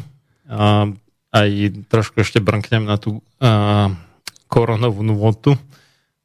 A 0.50 0.90
aj 1.30 1.50
trošku 1.86 2.18
ešte 2.26 2.42
brnknem 2.42 2.82
na 2.82 2.98
tú 2.98 3.22
a, 3.38 3.94
koronovú 4.50 5.06
nôtu, 5.06 5.54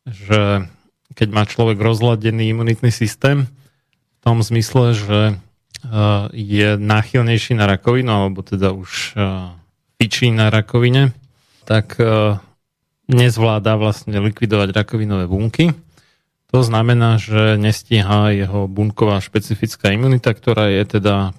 že 0.09 0.65
keď 1.13 1.27
má 1.29 1.45
človek 1.45 1.77
rozladený 1.77 2.49
imunitný 2.49 2.89
systém, 2.89 3.45
v 3.45 4.19
tom 4.25 4.41
zmysle, 4.41 4.97
že 4.97 5.19
a, 5.29 6.27
je 6.33 6.73
náchylnejší 6.81 7.53
na 7.53 7.69
rakovinu, 7.69 8.09
alebo 8.09 8.41
teda 8.41 8.73
už 8.73 9.13
fičí 10.01 10.33
na 10.33 10.49
rakovine, 10.49 11.13
tak 11.69 12.01
a, 12.01 12.41
nezvláda 13.05 13.77
vlastne 13.77 14.17
likvidovať 14.17 14.73
rakovinové 14.73 15.29
bunky 15.29 15.69
to 16.55 16.63
znamená, 16.63 17.19
že 17.19 17.59
nestíha 17.59 18.31
jeho 18.31 18.71
bunková 18.71 19.19
špecifická 19.19 19.91
imunita, 19.91 20.31
ktorá 20.31 20.71
je 20.71 20.87
teda 20.87 21.35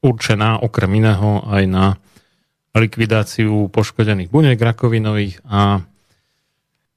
určená 0.00 0.62
okrem 0.62 0.90
iného 1.02 1.42
aj 1.46 1.64
na 1.66 1.84
likvidáciu 2.74 3.70
poškodených 3.70 4.30
buniek 4.30 4.58
rakovinových 4.58 5.42
a 5.46 5.82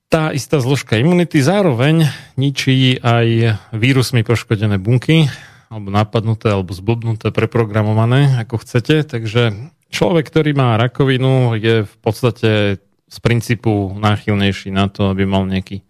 tá 0.07 0.31
istá 0.31 0.63
zložka 0.63 0.95
imunity 0.95 1.44
zároveň 1.44 2.07
ničí 2.39 2.95
aj 3.04 3.60
vírusmi 3.75 4.24
poškodené 4.24 4.80
bunky 4.80 5.28
alebo 5.68 5.92
napadnuté, 5.92 6.48
alebo 6.48 6.72
zblbnuté, 6.72 7.28
preprogramované, 7.36 8.39
ako 8.39 8.63
chcete. 8.63 9.04
Takže 9.04 9.51
človek, 9.92 10.31
ktorý 10.31 10.56
má 10.56 10.80
rakovinu, 10.80 11.60
je 11.60 11.84
v 11.84 11.95
podstate 12.00 12.80
z 13.07 13.18
princípu 13.19 14.00
náchylnejší 14.00 14.72
na 14.72 14.88
to, 14.88 15.12
aby 15.12 15.28
mal 15.28 15.44
nejaký 15.44 15.84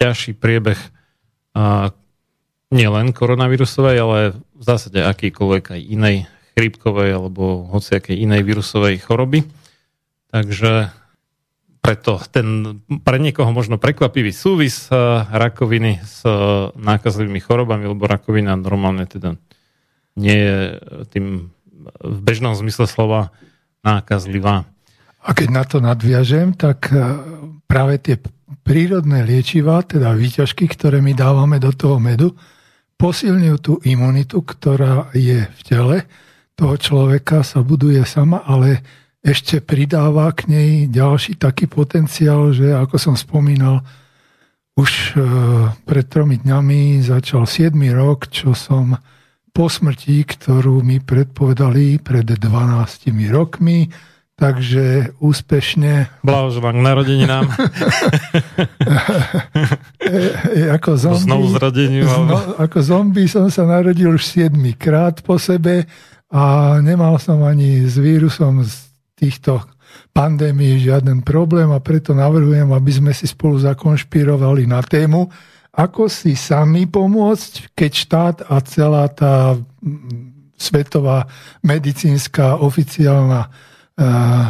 ťažší 0.00 0.32
priebeh 0.32 0.80
nielen 2.68 3.16
koronavírusovej, 3.16 3.96
ale 3.96 4.18
v 4.36 4.62
zásade 4.62 5.00
akýkoľvek 5.00 5.64
aj 5.72 5.80
inej 5.80 6.16
chrípkovej 6.52 7.16
alebo 7.16 7.64
hociakej 7.70 8.18
inej 8.18 8.44
vírusovej 8.44 9.00
choroby. 9.00 9.46
Takže 10.28 10.92
preto 11.80 12.20
ten 12.28 12.80
pre 13.00 13.16
niekoho 13.16 13.48
možno 13.54 13.80
prekvapivý 13.80 14.34
súvis 14.34 14.92
rakoviny 15.32 16.04
s 16.04 16.20
nákazlivými 16.76 17.40
chorobami, 17.40 17.88
lebo 17.88 18.04
rakovina 18.04 18.58
normálne 18.58 19.08
teda 19.08 19.40
nie 20.18 20.36
je 20.36 20.56
tým 21.14 21.48
v 21.88 22.18
bežnom 22.20 22.52
zmysle 22.52 22.84
slova 22.84 23.32
nákazlivá. 23.80 24.68
A 25.24 25.30
keď 25.32 25.48
na 25.48 25.64
to 25.64 25.78
nadviažem, 25.80 26.52
tak 26.52 26.92
práve 27.64 27.94
tie 28.02 28.20
prírodné 28.60 29.24
liečiva, 29.24 29.80
teda 29.80 30.12
výťažky, 30.12 30.68
ktoré 30.68 31.00
my 31.00 31.16
dávame 31.16 31.56
do 31.56 31.72
toho 31.72 31.96
medu, 31.96 32.36
posilňujú 32.98 33.56
tú 33.62 33.74
imunitu, 33.86 34.42
ktorá 34.42 35.08
je 35.14 35.46
v 35.46 35.60
tele 35.62 35.96
toho 36.58 36.74
človeka, 36.74 37.46
sa 37.46 37.62
buduje 37.62 38.02
sama, 38.02 38.42
ale 38.42 38.82
ešte 39.22 39.62
pridáva 39.62 40.30
k 40.34 40.50
nej 40.50 40.70
ďalší 40.90 41.38
taký 41.38 41.70
potenciál, 41.70 42.50
že 42.50 42.74
ako 42.74 42.96
som 42.98 43.14
spomínal, 43.14 43.86
už 44.78 44.90
e, 44.90 45.22
pred 45.82 46.06
tromi 46.06 46.38
dňami 46.38 47.02
začal 47.02 47.50
7. 47.50 47.74
rok, 47.94 48.30
čo 48.30 48.54
som 48.54 48.94
po 49.50 49.66
smrti, 49.66 50.22
ktorú 50.22 50.86
mi 50.86 51.02
predpovedali 51.02 51.98
pred 51.98 52.22
12 52.22 53.10
rokmi, 53.26 53.90
takže 54.38 55.18
úspešne... 55.18 56.06
Blahoželám 56.22 56.78
k 56.78 56.82
narodeninám. 56.86 57.44
E, 60.48 60.72
ako 60.72 60.96
zombie, 60.96 61.28
Znovu 61.28 61.46
zradeniu. 61.52 62.08
Zno, 62.08 62.56
ako 62.56 62.78
zombie 62.80 63.28
som 63.28 63.52
sa 63.52 63.68
narodil 63.68 64.08
už 64.08 64.24
7 64.48 64.56
krát 64.80 65.20
po 65.20 65.36
sebe 65.36 65.84
a 66.32 66.76
nemal 66.80 67.20
som 67.20 67.44
ani 67.44 67.84
s 67.84 68.00
vírusom 68.00 68.64
z 68.64 68.88
týchto 69.12 69.60
pandémií 70.16 70.80
žiaden 70.80 71.20
problém 71.20 71.68
a 71.68 71.84
preto 71.84 72.16
navrhujem, 72.16 72.72
aby 72.72 72.92
sme 72.94 73.12
si 73.12 73.28
spolu 73.28 73.60
zakonšpirovali 73.60 74.64
na 74.64 74.80
tému, 74.80 75.28
ako 75.76 76.08
si 76.08 76.32
sami 76.32 76.88
pomôcť, 76.88 77.76
keď 77.76 77.90
štát 77.92 78.36
a 78.48 78.56
celá 78.64 79.12
tá 79.12 79.60
svetová 80.56 81.28
medicínska 81.60 82.58
oficiálna 82.58 83.46
e, 83.46 83.48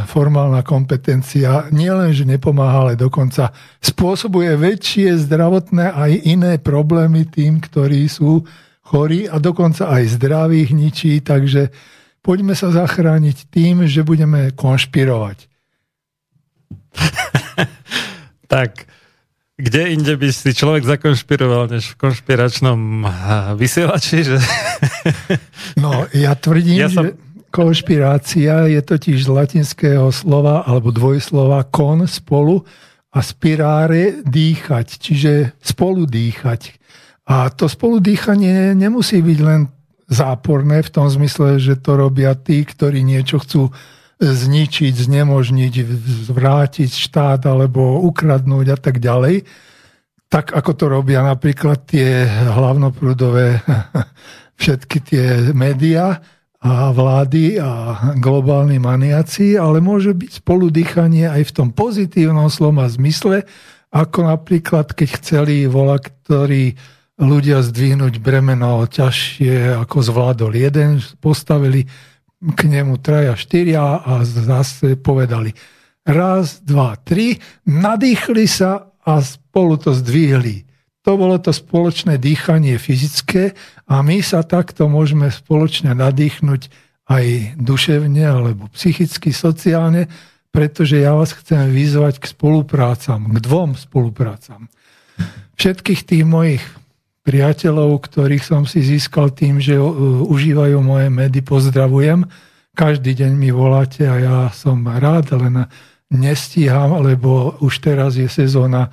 formálna 0.04 0.60
kompetencia 0.60 1.72
nielen, 1.72 2.12
že 2.12 2.28
nepomáha, 2.28 2.84
ale 2.84 3.00
dokonca 3.00 3.48
spôsobuje 3.80 4.52
väčšie 4.60 5.16
zdravotné 5.24 5.88
aj 5.88 6.12
iné 6.28 6.52
problémy 6.60 7.24
tým, 7.24 7.56
ktorí 7.56 8.04
sú 8.12 8.44
chorí 8.84 9.24
a 9.24 9.40
dokonca 9.40 9.88
aj 9.88 10.20
zdravých 10.20 10.70
ničí, 10.76 11.12
takže 11.24 11.72
poďme 12.20 12.52
sa 12.52 12.68
zachrániť 12.68 13.48
tým, 13.48 13.88
že 13.88 14.04
budeme 14.04 14.52
konšpirovať. 14.52 15.48
tak, 18.52 18.84
kde 19.56 19.96
inde 19.96 20.12
by 20.12 20.28
si 20.28 20.52
človek 20.52 20.84
zakonšpiroval, 20.84 21.72
než 21.72 21.96
v 21.96 21.98
konšpiračnom 22.04 23.08
vysielači? 23.56 24.28
Že... 24.28 24.36
no, 25.80 26.04
ja 26.12 26.36
tvrdím, 26.36 26.84
ja 26.84 26.92
som... 26.92 27.08
že 27.08 27.27
konšpirácia 27.48 28.68
je 28.68 28.80
totiž 28.80 29.24
z 29.24 29.28
latinského 29.28 30.12
slova 30.12 30.64
alebo 30.68 30.92
dvojslova 30.92 31.68
kon 31.72 32.04
spolu 32.04 32.64
a 33.12 33.18
spirare 33.24 34.20
dýchať, 34.22 34.86
čiže 35.00 35.32
spolu 35.64 36.04
dýchať. 36.04 36.76
A 37.28 37.52
to 37.52 37.68
spoludýchanie 37.68 38.72
nemusí 38.72 39.20
byť 39.20 39.38
len 39.44 39.68
záporné 40.08 40.80
v 40.80 40.92
tom 40.92 41.08
zmysle, 41.08 41.60
že 41.60 41.76
to 41.76 42.00
robia 42.00 42.32
tí, 42.32 42.64
ktorí 42.64 43.04
niečo 43.04 43.40
chcú 43.44 43.68
zničiť, 44.18 44.94
znemožniť, 44.96 45.74
zvrátiť 46.32 46.90
štát 46.90 47.44
alebo 47.44 48.00
ukradnúť 48.08 48.66
a 48.74 48.78
tak 48.80 48.98
ďalej. 48.98 49.44
Tak 50.28 50.52
ako 50.52 50.70
to 50.76 50.84
robia 50.88 51.24
napríklad 51.24 51.84
tie 51.88 52.24
hlavnoprúdové 52.28 53.60
všetky 54.60 54.98
tie 55.00 55.24
médiá 55.52 56.20
a 56.58 56.90
vlády 56.90 57.62
a 57.62 57.70
globálni 58.18 58.82
maniaci, 58.82 59.54
ale 59.54 59.78
môže 59.78 60.10
byť 60.10 60.42
spoludýchanie 60.42 61.30
aj 61.30 61.42
v 61.48 61.54
tom 61.54 61.68
pozitívnom 61.70 62.50
slova 62.50 62.90
zmysle, 62.90 63.46
ako 63.94 64.26
napríklad, 64.26 64.92
keď 64.92 65.08
chceli 65.22 65.70
vola, 65.70 66.02
ktorý 66.02 66.74
ľudia 67.18 67.62
zdvihnúť 67.62 68.20
bremeno 68.22 68.84
ťažšie, 68.86 69.80
ako 69.86 69.96
zvládol 70.02 70.52
jeden, 70.54 71.02
postavili 71.22 71.86
k 72.38 72.60
nemu 72.66 72.98
traja, 73.02 73.34
štyria 73.34 74.02
a 74.02 74.22
zase 74.22 74.94
povedali 74.98 75.50
raz, 76.06 76.62
dva, 76.62 76.94
tri, 77.00 77.38
nadýchli 77.66 78.46
sa 78.46 78.94
a 79.02 79.18
spolu 79.24 79.80
to 79.80 79.96
zdvihli. 79.96 80.67
To 81.08 81.16
bolo 81.16 81.40
to 81.40 81.56
spoločné 81.56 82.20
dýchanie 82.20 82.76
fyzické 82.76 83.56
a 83.88 84.04
my 84.04 84.20
sa 84.20 84.44
takto 84.44 84.92
môžeme 84.92 85.32
spoločne 85.32 85.96
nadýchnuť 85.96 86.68
aj 87.08 87.56
duševne 87.56 88.28
alebo 88.28 88.68
psychicky, 88.76 89.32
sociálne, 89.32 90.12
pretože 90.52 91.00
ja 91.00 91.16
vás 91.16 91.32
chcem 91.32 91.72
vyzvať 91.72 92.20
k 92.20 92.28
spoluprácam, 92.28 93.24
k 93.24 93.40
dvom 93.40 93.72
spoluprácam. 93.80 94.68
Všetkých 95.56 96.04
tých 96.04 96.28
mojich 96.28 96.60
priateľov, 97.24 98.04
ktorých 98.04 98.44
som 98.44 98.68
si 98.68 98.84
získal 98.84 99.32
tým, 99.32 99.64
že 99.64 99.80
užívajú 99.80 100.76
moje 100.84 101.08
medy, 101.08 101.40
pozdravujem. 101.40 102.28
Každý 102.76 103.16
deň 103.16 103.32
mi 103.32 103.48
voláte 103.48 104.04
a 104.04 104.20
ja 104.20 104.38
som 104.52 104.84
rád, 104.84 105.32
len 105.40 105.64
nestíham, 106.12 107.00
lebo 107.00 107.56
už 107.64 107.80
teraz 107.80 108.20
je 108.20 108.28
sezóna 108.28 108.92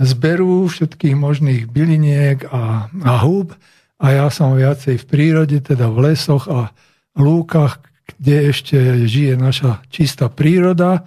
zberu 0.00 0.64
všetkých 0.66 1.16
možných 1.16 1.62
byliniek 1.68 2.48
a, 2.48 2.88
a 2.88 3.12
húb 3.20 3.52
a 4.00 4.06
ja 4.16 4.26
som 4.32 4.56
viacej 4.56 5.04
v 5.04 5.08
prírode, 5.08 5.60
teda 5.60 5.92
v 5.92 6.10
lesoch 6.10 6.48
a 6.48 6.72
lúkach, 7.14 7.84
kde 8.08 8.50
ešte 8.50 8.76
žije 9.04 9.36
naša 9.36 9.84
čistá 9.92 10.32
príroda 10.32 11.04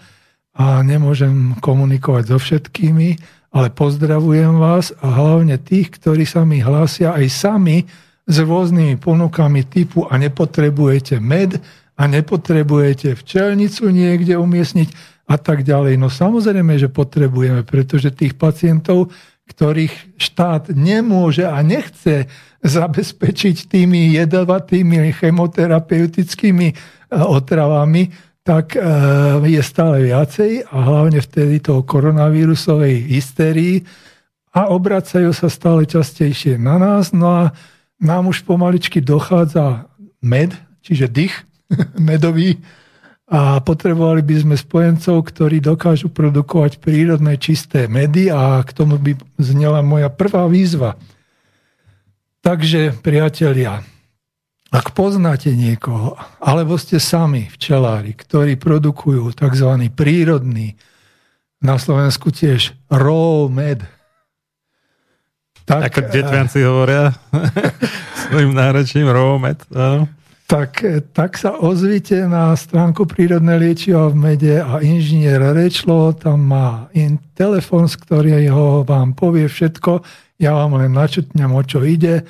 a 0.54 0.86
nemôžem 0.86 1.58
komunikovať 1.58 2.24
so 2.30 2.38
všetkými 2.38 3.42
ale 3.54 3.70
pozdravujem 3.70 4.58
vás 4.58 4.90
a 4.98 5.14
hlavne 5.14 5.62
tých, 5.62 5.94
ktorí 6.02 6.26
sa 6.26 6.42
mi 6.42 6.58
hlásia 6.58 7.14
aj 7.14 7.26
sami 7.30 7.86
s 8.26 8.36
rôznymi 8.42 8.98
ponukami 8.98 9.62
typu 9.70 10.10
a 10.10 10.18
nepotrebujete 10.18 11.22
med 11.22 11.62
a 11.94 12.10
nepotrebujete 12.10 13.14
včelnicu 13.14 13.94
niekde 13.94 14.42
umiestniť 14.42 14.90
a 15.34 15.36
tak 15.42 15.66
ďalej. 15.66 15.98
No 15.98 16.14
samozrejme, 16.14 16.78
že 16.78 16.94
potrebujeme, 16.94 17.66
pretože 17.66 18.14
tých 18.14 18.38
pacientov, 18.38 19.10
ktorých 19.50 20.22
štát 20.22 20.70
nemôže 20.78 21.44
a 21.50 21.58
nechce 21.66 22.30
zabezpečiť 22.64 23.68
tými 23.68 24.14
jedovatými 24.16 25.12
chemoterapeutickými 25.20 26.68
e, 26.72 26.76
otravami, 27.12 28.14
tak 28.46 28.78
e, 28.78 28.80
je 29.44 29.62
stále 29.66 30.06
viacej 30.08 30.70
a 30.70 30.78
hlavne 30.80 31.20
vtedy 31.20 31.60
toho 31.60 31.84
koronavírusovej 31.84 33.10
hystérii 33.10 33.84
a 34.54 34.70
obracajú 34.72 35.34
sa 35.34 35.50
stále 35.50 35.84
častejšie 35.90 36.56
na 36.62 36.80
nás. 36.80 37.12
No 37.12 37.28
a 37.28 37.44
nám 38.00 38.32
už 38.32 38.48
pomaličky 38.48 39.04
dochádza 39.04 39.92
med, 40.24 40.56
čiže 40.86 41.12
dých 41.12 41.36
medový 42.00 42.64
a 43.34 43.58
potrebovali 43.66 44.22
by 44.22 44.46
sme 44.46 44.54
spojencov, 44.54 45.26
ktorí 45.34 45.58
dokážu 45.58 46.14
produkovať 46.14 46.78
prírodné 46.78 47.42
čisté 47.42 47.90
medy 47.90 48.30
a 48.30 48.62
k 48.62 48.70
tomu 48.78 49.02
by 49.02 49.18
znela 49.42 49.82
moja 49.82 50.14
prvá 50.14 50.46
výzva. 50.46 50.94
Takže, 52.46 52.94
priatelia, 53.02 53.82
ak 54.70 54.94
poznáte 54.94 55.50
niekoho, 55.50 56.14
alebo 56.38 56.78
ste 56.78 57.02
sami 57.02 57.50
včelári, 57.50 58.14
ktorí 58.14 58.54
produkujú 58.62 59.34
tzv. 59.34 59.70
prírodný, 59.90 60.78
na 61.64 61.80
Slovensku 61.82 62.30
tiež 62.30 62.76
raw 62.92 63.50
med, 63.50 63.82
tak, 65.64 65.96
Ako 65.96 66.12
detvianci 66.12 66.60
hovoria 66.68 67.16
svojim 68.28 68.52
náročným 68.52 69.08
raw 69.08 69.40
med. 69.40 69.64
No. 69.72 70.12
Tak, 70.44 70.84
tak 71.16 71.40
sa 71.40 71.56
ozvite 71.56 72.28
na 72.28 72.54
stránku 72.54 73.08
Prírodné 73.08 73.58
liečiva 73.58 74.12
v 74.12 74.16
mede 74.20 74.60
a 74.60 74.84
inžinier 74.84 75.40
Rečlo 75.56 76.14
tam 76.14 76.46
má 76.46 76.92
in 76.94 77.18
telefon, 77.34 77.88
z 77.88 77.96
ktorého 78.04 78.84
vám 78.84 79.16
povie 79.16 79.48
všetko. 79.48 80.04
Ja 80.38 80.54
vám 80.54 80.78
len 80.78 80.94
načutnem, 80.94 81.48
o 81.48 81.64
čo 81.64 81.82
ide 81.82 82.28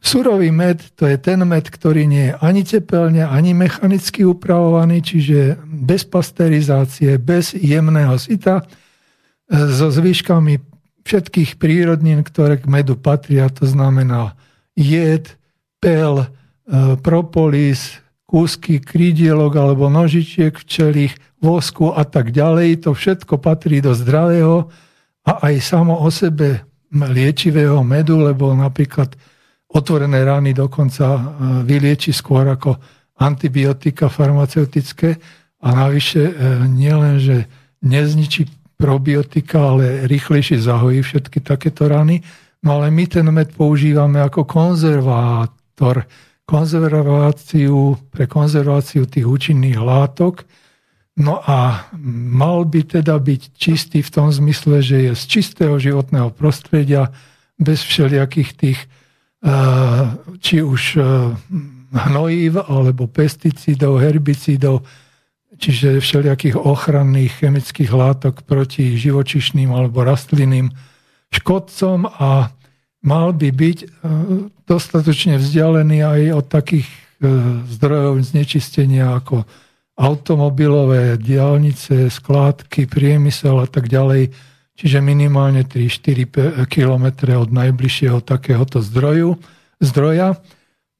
Surový 0.00 0.48
med 0.48 0.80
to 0.96 1.04
je 1.04 1.20
ten 1.20 1.44
med, 1.44 1.68
ktorý 1.68 2.08
nie 2.08 2.32
je 2.32 2.34
ani 2.40 2.64
tepelne, 2.64 3.20
ani 3.20 3.52
mechanicky 3.52 4.24
upravovaný, 4.24 5.04
čiže 5.04 5.60
bez 5.68 6.08
pasterizácie, 6.08 7.20
bez 7.20 7.52
jemného 7.52 8.16
sita, 8.16 8.64
so 9.52 9.92
zvyškami 9.92 10.56
všetkých 11.04 11.60
prírodnín, 11.60 12.24
ktoré 12.24 12.56
k 12.56 12.64
medu 12.64 12.96
patria, 12.96 13.52
to 13.52 13.68
znamená 13.68 14.32
jed, 14.72 15.36
pel, 15.84 16.24
e, 16.24 16.26
propolis, 17.02 17.98
kúsky 18.30 18.78
krídielok 18.78 19.58
alebo 19.58 19.90
nožičiek 19.90 20.54
včelých, 20.54 21.18
vosku 21.42 21.90
a 21.90 22.04
tak 22.06 22.30
ďalej. 22.30 22.86
To 22.86 22.94
všetko 22.94 23.40
patrí 23.40 23.80
do 23.82 23.96
zdravého 23.96 24.70
a 25.26 25.50
aj 25.50 25.54
samo 25.64 25.98
o 25.98 26.08
sebe 26.12 26.62
liečivého 26.92 27.80
medu, 27.82 28.20
lebo 28.22 28.52
napríklad 28.52 29.16
otvorené 29.72 30.22
rány 30.22 30.52
dokonca 30.52 31.06
e, 31.16 31.20
vylieči 31.64 32.12
skôr 32.12 32.44
ako 32.46 32.76
antibiotika 33.18 34.10
farmaceutické 34.10 35.16
a 35.62 35.68
navyše 35.74 36.22
e, 36.30 36.32
nielen, 36.66 37.16
že 37.22 37.36
nezničí 37.80 38.46
probiotika, 38.76 39.76
ale 39.76 40.08
rýchlejšie 40.08 40.60
zahojí 40.60 41.04
všetky 41.04 41.40
takéto 41.44 41.86
rany. 41.86 42.20
No 42.60 42.80
ale 42.80 42.92
my 42.92 43.04
ten 43.08 43.28
med 43.32 43.52
používame 43.54 44.20
ako 44.20 44.44
konzervátor, 44.44 46.04
konzerváciu, 46.50 47.94
pre 48.10 48.26
konzerváciu 48.26 49.06
tých 49.06 49.22
účinných 49.22 49.78
látok. 49.78 50.42
No 51.14 51.38
a 51.38 51.86
mal 52.02 52.66
by 52.66 52.98
teda 52.98 53.14
byť 53.22 53.54
čistý 53.54 54.02
v 54.02 54.10
tom 54.10 54.34
zmysle, 54.34 54.82
že 54.82 54.96
je 55.06 55.12
z 55.14 55.22
čistého 55.30 55.78
životného 55.78 56.34
prostredia, 56.34 57.14
bez 57.60 57.84
všelijakých 57.84 58.50
tých, 58.56 58.80
eh, 59.44 60.04
či 60.40 60.64
už 60.64 60.82
eh, 60.96 61.04
hnojív, 61.92 62.64
alebo 62.66 63.04
pesticídov, 63.04 64.00
herbicídov, 64.00 64.82
čiže 65.60 66.00
všelijakých 66.00 66.56
ochranných 66.56 67.44
chemických 67.44 67.92
látok 67.92 68.48
proti 68.48 68.96
živočišným 68.96 69.68
alebo 69.68 70.00
rastlinným 70.00 70.72
škodcom 71.30 72.08
a 72.08 72.48
mal 73.00 73.32
by 73.32 73.48
byť 73.48 73.78
e, 73.80 73.86
dostatočne 74.68 75.40
vzdialený 75.40 75.98
aj 76.04 76.20
od 76.36 76.46
takých 76.48 76.88
e, 76.88 76.96
zdrojov 77.68 78.20
znečistenia 78.24 79.16
ako 79.16 79.44
automobilové 80.00 81.20
diálnice, 81.20 82.08
skládky, 82.08 82.88
priemysel 82.88 83.60
a 83.60 83.68
tak 83.68 83.92
ďalej, 83.92 84.32
čiže 84.72 85.04
minimálne 85.04 85.60
3-4 85.68 86.64
km 86.72 87.06
od 87.36 87.52
najbližšieho 87.52 88.24
takéhoto 88.24 88.80
zdroju, 88.80 89.36
zdroja. 89.76 90.40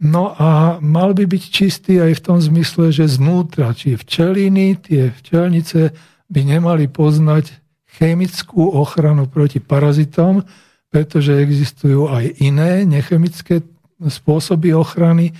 No 0.00 0.36
a 0.36 0.80
mal 0.84 1.16
by 1.16 1.24
byť 1.24 1.42
čistý 1.48 2.00
aj 2.00 2.20
v 2.20 2.24
tom 2.24 2.38
zmysle, 2.40 2.92
že 2.92 3.08
znútra, 3.08 3.72
či 3.72 3.96
včeliny, 3.96 4.76
tie 4.80 5.12
včelnice 5.16 5.96
by 6.28 6.40
nemali 6.44 6.88
poznať 6.88 7.56
chemickú 8.00 8.68
ochranu 8.68 9.28
proti 9.28 9.60
parazitom, 9.64 10.44
pretože 10.90 11.38
existujú 11.38 12.10
aj 12.10 12.42
iné 12.42 12.82
nechemické 12.82 13.62
spôsoby 14.02 14.74
ochrany. 14.74 15.30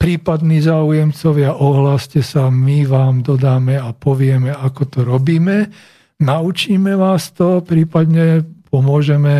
Prípadní 0.00 0.64
záujemcovia, 0.64 1.52
ohláste 1.60 2.24
sa, 2.24 2.48
my 2.48 2.88
vám 2.88 3.20
dodáme 3.20 3.76
a 3.76 3.92
povieme, 3.92 4.48
ako 4.48 4.82
to 4.88 5.00
robíme. 5.04 5.68
Naučíme 6.24 6.96
vás 6.96 7.36
to, 7.36 7.60
prípadne 7.60 8.40
pomôžeme 8.72 9.34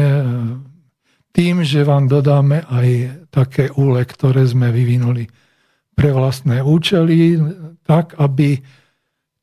tým, 1.33 1.65
že 1.65 1.87
vám 1.87 2.11
dodáme 2.11 2.67
aj 2.69 2.89
také 3.31 3.73
úle, 3.73 4.05
ktoré 4.05 4.45
sme 4.45 4.69
vyvinuli 4.75 5.25
pre 5.95 6.11
vlastné 6.11 6.61
účely, 6.61 7.39
tak 7.87 8.19
aby 8.19 8.59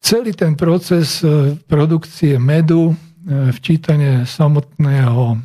celý 0.01 0.31
ten 0.35 0.53
proces 0.53 1.23
e, 1.23 1.55
produkcie 1.67 2.39
medu, 2.39 2.91
e, 2.91 2.95
včítanie 3.53 4.27
samotného 4.27 5.25
e, 5.33 5.37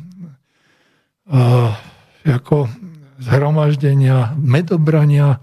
ako 2.23 2.67
zhromaždenia 3.19 4.35
medobrania 4.35 5.39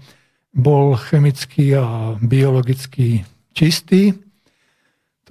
bol 0.51 0.93
chemicky 0.99 1.73
a 1.73 2.13
biologicky 2.19 3.25
čistý 3.55 4.13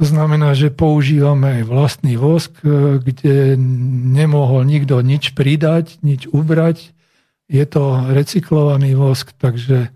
to 0.00 0.08
znamená, 0.08 0.56
že 0.56 0.72
používame 0.72 1.60
aj 1.60 1.62
vlastný 1.68 2.16
vosk, 2.16 2.56
e, 2.64 2.96
kde 3.04 3.60
nemohol 4.16 4.64
nikto 4.64 4.96
nič 5.04 5.36
pridať, 5.36 6.00
nič 6.00 6.24
ubrať. 6.24 6.96
Je 7.52 7.60
to 7.68 8.08
recyklovaný 8.08 8.96
vosk, 8.96 9.36
takže 9.36 9.92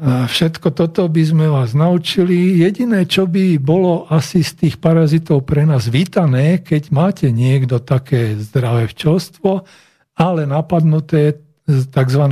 e, 0.00 0.24
všetko 0.24 0.72
toto 0.72 1.04
by 1.04 1.22
sme 1.22 1.46
vás 1.52 1.76
naučili. 1.76 2.64
Jediné, 2.64 3.04
čo 3.04 3.28
by 3.28 3.60
bolo 3.60 4.08
asi 4.08 4.40
z 4.40 4.56
tých 4.56 4.74
parazitov 4.80 5.44
pre 5.44 5.68
nás 5.68 5.92
vítané, 5.92 6.64
keď 6.64 6.88
máte 6.88 7.28
niekto 7.28 7.76
také 7.84 8.40
zdravé 8.40 8.88
včelstvo, 8.88 9.68
ale 10.16 10.48
napadnuté 10.48 11.36
tzv. 11.68 12.22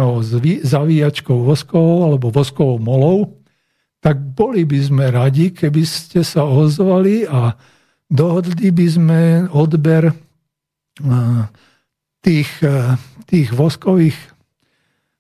zavíjačkou 0.64 1.44
voskovou 1.44 2.08
alebo 2.08 2.32
voskovou 2.32 2.80
molou, 2.80 3.38
tak 4.00 4.18
boli 4.18 4.64
by 4.64 4.78
sme 4.82 5.04
radi, 5.12 5.52
keby 5.52 5.82
ste 5.84 6.25
sa 6.25 6.46
ozvali 6.46 7.26
a 7.28 7.54
dohodli 8.08 8.70
by 8.72 8.87
sme 8.88 9.20
odber 9.52 10.14
tých, 12.22 12.50
tých 13.26 13.48
voskových 13.54 14.38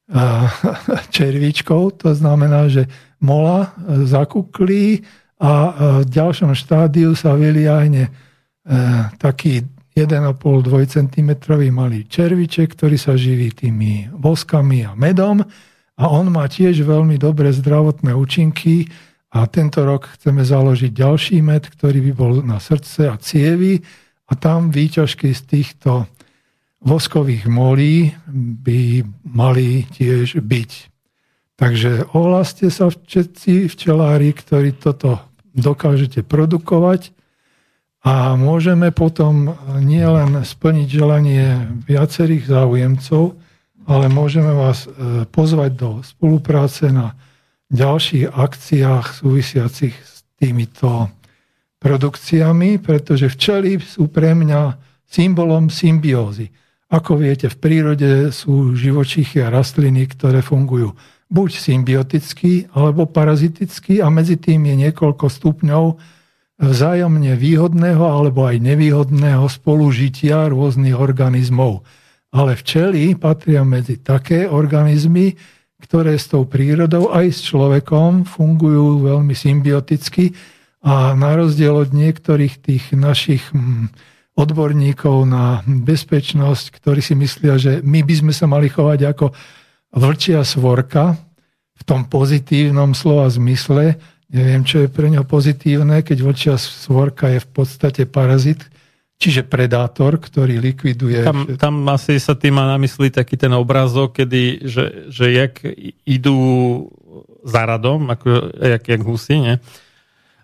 červíčkov, 1.16 2.00
to 2.00 2.16
znamená, 2.16 2.72
že 2.72 2.88
mola 3.20 3.76
zakuklí 3.86 5.04
a 5.38 5.52
v 6.02 6.08
ďalšom 6.08 6.56
štádiu 6.56 7.12
sa 7.14 7.36
vyliahne 7.36 8.10
taký 9.20 9.68
1,5-2 9.98 10.86
cm 10.86 11.30
malý 11.74 12.06
červiček, 12.06 12.78
ktorý 12.78 12.94
sa 12.94 13.18
živí 13.18 13.50
tými 13.50 14.14
voskami 14.14 14.86
a 14.86 14.94
medom. 14.94 15.42
A 15.98 16.04
on 16.06 16.30
má 16.30 16.46
tiež 16.46 16.86
veľmi 16.86 17.18
dobré 17.18 17.50
zdravotné 17.50 18.14
účinky 18.14 18.86
a 19.34 19.50
tento 19.50 19.82
rok 19.82 20.06
chceme 20.14 20.46
založiť 20.46 20.94
ďalší 20.94 21.42
med, 21.42 21.66
ktorý 21.66 21.98
by 22.10 22.12
bol 22.14 22.32
na 22.46 22.62
srdce 22.62 23.10
a 23.10 23.18
cievy. 23.18 23.82
A 24.30 24.38
tam 24.38 24.70
výťažky 24.70 25.34
z 25.34 25.42
týchto 25.50 26.06
voskových 26.82 27.50
molí 27.50 28.14
by 28.62 29.02
mali 29.26 29.86
tiež 29.90 30.38
byť. 30.42 30.72
Takže 31.58 32.14
ohláste 32.14 32.70
sa 32.70 32.86
všetci 32.86 33.66
včelári, 33.66 34.30
ktorí 34.30 34.78
toto 34.78 35.18
dokážete 35.58 36.22
produkovať 36.22 37.10
a 38.06 38.38
môžeme 38.38 38.94
potom 38.94 39.58
nielen 39.82 40.46
splniť 40.46 40.86
želanie 40.86 41.66
viacerých 41.82 42.46
záujemcov, 42.46 43.34
ale 43.90 44.06
môžeme 44.06 44.54
vás 44.54 44.86
e, 44.86 45.26
pozvať 45.26 45.70
do 45.74 45.90
spolupráce 46.06 46.94
na 46.94 47.18
ďalších 47.74 48.30
akciách 48.30 49.18
súvisiacich 49.18 49.96
s 49.98 50.22
týmito 50.38 51.10
produkciami, 51.82 52.78
pretože 52.78 53.32
včely 53.34 53.82
sú 53.82 54.06
pre 54.12 54.30
mňa 54.36 54.78
symbolom 55.08 55.66
symbiózy. 55.66 56.54
Ako 56.88 57.20
viete, 57.20 57.52
v 57.52 57.56
prírode 57.60 58.32
sú 58.32 58.72
živočichy 58.72 59.44
a 59.44 59.52
rastliny, 59.52 60.08
ktoré 60.08 60.40
fungujú 60.40 60.96
buď 61.28 61.50
symbioticky 61.60 62.72
alebo 62.72 63.04
paraziticky 63.04 64.00
a 64.00 64.08
medzi 64.08 64.40
tým 64.40 64.64
je 64.64 64.88
niekoľko 64.88 65.28
stupňov 65.28 65.84
vzájomne 66.58 67.36
výhodného 67.36 68.00
alebo 68.00 68.48
aj 68.48 68.58
nevýhodného 68.64 69.44
spolužitia 69.46 70.48
rôznych 70.48 70.96
organizmov. 70.96 71.84
Ale 72.32 72.56
včely 72.56 73.16
patria 73.20 73.62
medzi 73.68 74.00
také 74.00 74.48
organizmy, 74.48 75.36
ktoré 75.78 76.18
s 76.18 76.32
tou 76.32 76.48
prírodou 76.48 77.12
aj 77.14 77.36
s 77.36 77.40
človekom 77.46 78.26
fungujú 78.26 79.06
veľmi 79.06 79.32
symbioticky 79.36 80.34
a 80.82 81.14
na 81.14 81.36
rozdiel 81.36 81.84
od 81.84 81.90
niektorých 81.94 82.54
tých 82.64 82.84
našich 82.96 83.44
mm, 83.54 83.92
odborníkov 84.38 85.26
na 85.26 85.66
bezpečnosť, 85.66 86.78
ktorí 86.78 87.02
si 87.02 87.18
myslia, 87.18 87.58
že 87.58 87.82
my 87.82 88.06
by 88.06 88.14
sme 88.14 88.32
sa 88.32 88.46
mali 88.46 88.70
chovať 88.70 89.00
ako 89.10 89.26
vlčia 89.98 90.46
svorka 90.46 91.18
v 91.74 91.82
tom 91.82 92.06
pozitívnom 92.06 92.94
slova 92.94 93.26
zmysle. 93.26 93.98
Neviem, 94.30 94.62
čo 94.62 94.86
je 94.86 94.88
pre 94.92 95.10
ňo 95.10 95.26
pozitívne, 95.26 96.06
keď 96.06 96.18
vlčia 96.22 96.54
svorka 96.54 97.34
je 97.34 97.42
v 97.42 97.48
podstate 97.50 98.06
parazit, 98.06 98.62
Čiže 99.18 99.50
predátor, 99.50 100.14
ktorý 100.22 100.62
likviduje... 100.62 101.26
Tam, 101.26 101.42
tam 101.58 101.82
asi 101.90 102.22
sa 102.22 102.38
tým 102.38 102.54
má 102.54 102.70
na 102.70 102.78
mysli 102.78 103.10
taký 103.10 103.34
ten 103.34 103.50
obrazok, 103.50 104.14
kedy, 104.14 104.62
že, 104.62 105.10
že 105.10 105.34
jak 105.34 105.58
idú 106.06 106.38
za 107.42 107.66
radom, 107.66 108.06
ako, 108.14 108.54
jak, 108.62 108.82
jak 108.86 109.02
husy, 109.02 109.34
nie? 109.42 109.54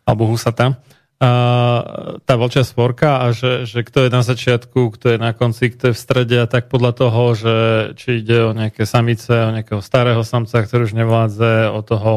alebo 0.02 0.26
husata, 0.26 0.74
tá 1.22 2.34
vlčia 2.36 2.66
svorka 2.66 3.22
a 3.24 3.30
že, 3.30 3.64
že 3.64 3.86
kto 3.86 4.04
je 4.04 4.10
na 4.10 4.20
začiatku, 4.26 4.92
kto 4.98 5.14
je 5.14 5.18
na 5.22 5.30
konci, 5.32 5.70
kto 5.72 5.90
je 5.90 5.94
v 5.94 6.00
strede 6.02 6.36
a 6.42 6.50
tak 6.50 6.68
podľa 6.68 6.92
toho, 6.92 7.22
že 7.38 7.54
či 7.96 8.20
ide 8.20 8.44
o 8.44 8.52
nejaké 8.52 8.82
samice, 8.84 9.30
o 9.30 9.54
nejakého 9.54 9.80
starého 9.80 10.20
samca, 10.26 10.60
ktorý 10.66 10.90
už 10.90 10.94
nevládze, 10.98 11.70
o 11.70 11.80
toho 11.86 12.12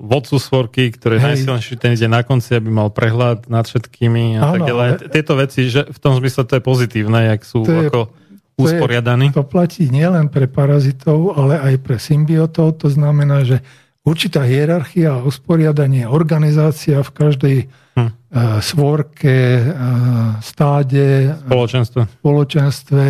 vodcu 0.00 0.36
svorky, 0.40 0.90
ktorý 0.90 1.20
je 1.20 1.26
najsilnejší, 1.28 1.74
ten 1.76 1.94
ide 1.94 2.08
na 2.08 2.24
konci, 2.24 2.56
aby 2.56 2.72
mal 2.72 2.88
prehľad 2.88 3.46
nad 3.52 3.68
všetkými 3.68 4.40
a 4.40 4.50
ano, 4.50 4.52
tak 4.56 4.60
ďalej. 4.64 4.88
Ale... 4.96 5.12
Tieto 5.12 5.34
veci, 5.36 5.60
že 5.68 5.86
v 5.86 5.98
tom 6.00 6.16
zmysle 6.18 6.42
to 6.48 6.58
je 6.58 6.62
pozitívne, 6.64 7.20
jak 7.36 7.44
sú 7.44 7.62
to 7.62 7.72
ako 7.86 8.00
je, 8.10 8.64
usporiadaní. 8.64 9.30
To, 9.30 9.38
je, 9.38 9.38
to 9.44 9.46
platí 9.46 9.84
nielen 9.92 10.32
pre 10.32 10.50
parazitov, 10.50 11.36
ale 11.36 11.62
aj 11.62 11.74
pre 11.84 12.00
symbiotov. 12.00 12.80
To 12.82 12.88
znamená, 12.90 13.46
že 13.46 13.62
určitá 14.08 14.48
hierarchia 14.48 15.20
a 15.20 15.24
usporiadanie, 15.24 16.08
organizácia 16.08 17.04
v 17.04 17.10
každej 17.12 17.56
hm. 17.68 18.10
svorke, 18.64 19.36
stáde, 20.40 21.36
spoločenstve. 21.44 22.00
spoločenstve, 22.24 23.02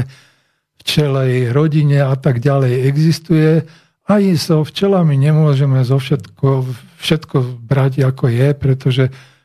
včelej 0.82 1.54
rodine 1.54 2.02
a 2.02 2.18
tak 2.18 2.42
ďalej 2.42 2.90
existuje. 2.90 3.62
Aj 4.08 4.24
so 4.40 4.66
včelami 4.66 5.14
nemôžeme 5.14 5.78
zo 5.86 6.02
všetko, 6.02 6.66
všetko 6.98 7.36
brať 7.62 8.08
ako 8.08 8.24
je, 8.32 8.48
pretože 8.56 9.04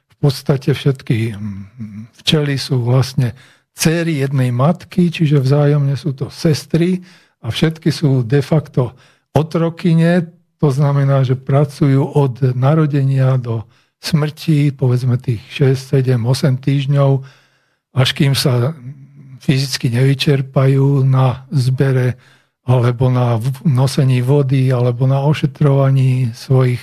v 0.10 0.16
podstate 0.18 0.74
všetky 0.74 1.36
hm, 1.36 2.10
včely 2.24 2.56
sú 2.58 2.82
vlastne 2.82 3.38
céry 3.76 4.24
jednej 4.24 4.50
matky, 4.54 5.12
čiže 5.12 5.42
vzájomne 5.42 5.94
sú 6.00 6.16
to 6.18 6.32
sestry 6.34 7.02
a 7.44 7.52
všetky 7.52 7.92
sú 7.92 8.24
de 8.24 8.40
facto 8.40 8.96
otrokyne, 9.36 10.43
to 10.64 10.72
znamená, 10.72 11.28
že 11.28 11.36
pracujú 11.36 12.16
od 12.16 12.56
narodenia 12.56 13.36
do 13.36 13.68
smrti, 14.00 14.72
povedzme 14.72 15.20
tých 15.20 15.44
6, 15.76 16.00
7, 16.08 16.24
8 16.24 16.56
týždňov, 16.56 17.20
až 17.92 18.10
kým 18.16 18.32
sa 18.32 18.72
fyzicky 19.44 19.92
nevyčerpajú 19.92 21.04
na 21.04 21.44
zbere 21.52 22.16
alebo 22.64 23.12
na 23.12 23.44
nosení 23.68 24.24
vody, 24.24 24.72
alebo 24.72 25.04
na 25.04 25.20
ošetrovaní 25.28 26.32
svojich 26.32 26.80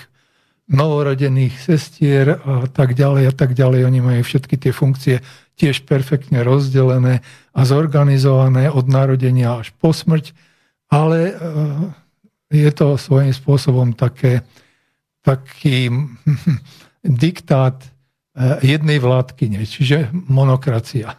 novorodených 0.69 1.57
sestier 1.57 2.37
a 2.37 2.69
tak 2.69 2.93
ďalej 2.93 3.33
a 3.33 3.35
tak 3.35 3.57
ďalej. 3.57 3.89
Oni 3.89 4.05
majú 4.05 4.21
všetky 4.21 4.61
tie 4.61 4.77
funkcie 4.77 5.25
tiež 5.57 5.89
perfektne 5.89 6.45
rozdelené 6.45 7.25
a 7.57 7.61
zorganizované 7.65 8.69
od 8.69 8.93
narodenia 8.93 9.65
až 9.65 9.73
po 9.81 9.97
smrť, 9.97 10.37
ale 10.93 11.33
je 12.51 12.71
to 12.75 12.99
svojím 12.99 13.31
spôsobom 13.31 13.95
také, 13.95 14.43
taký 15.23 15.89
diktát 17.07 17.79
eh, 17.81 18.77
jednej 18.77 18.99
vládkyne, 18.99 19.63
čiže 19.63 20.11
monokracia. 20.13 21.15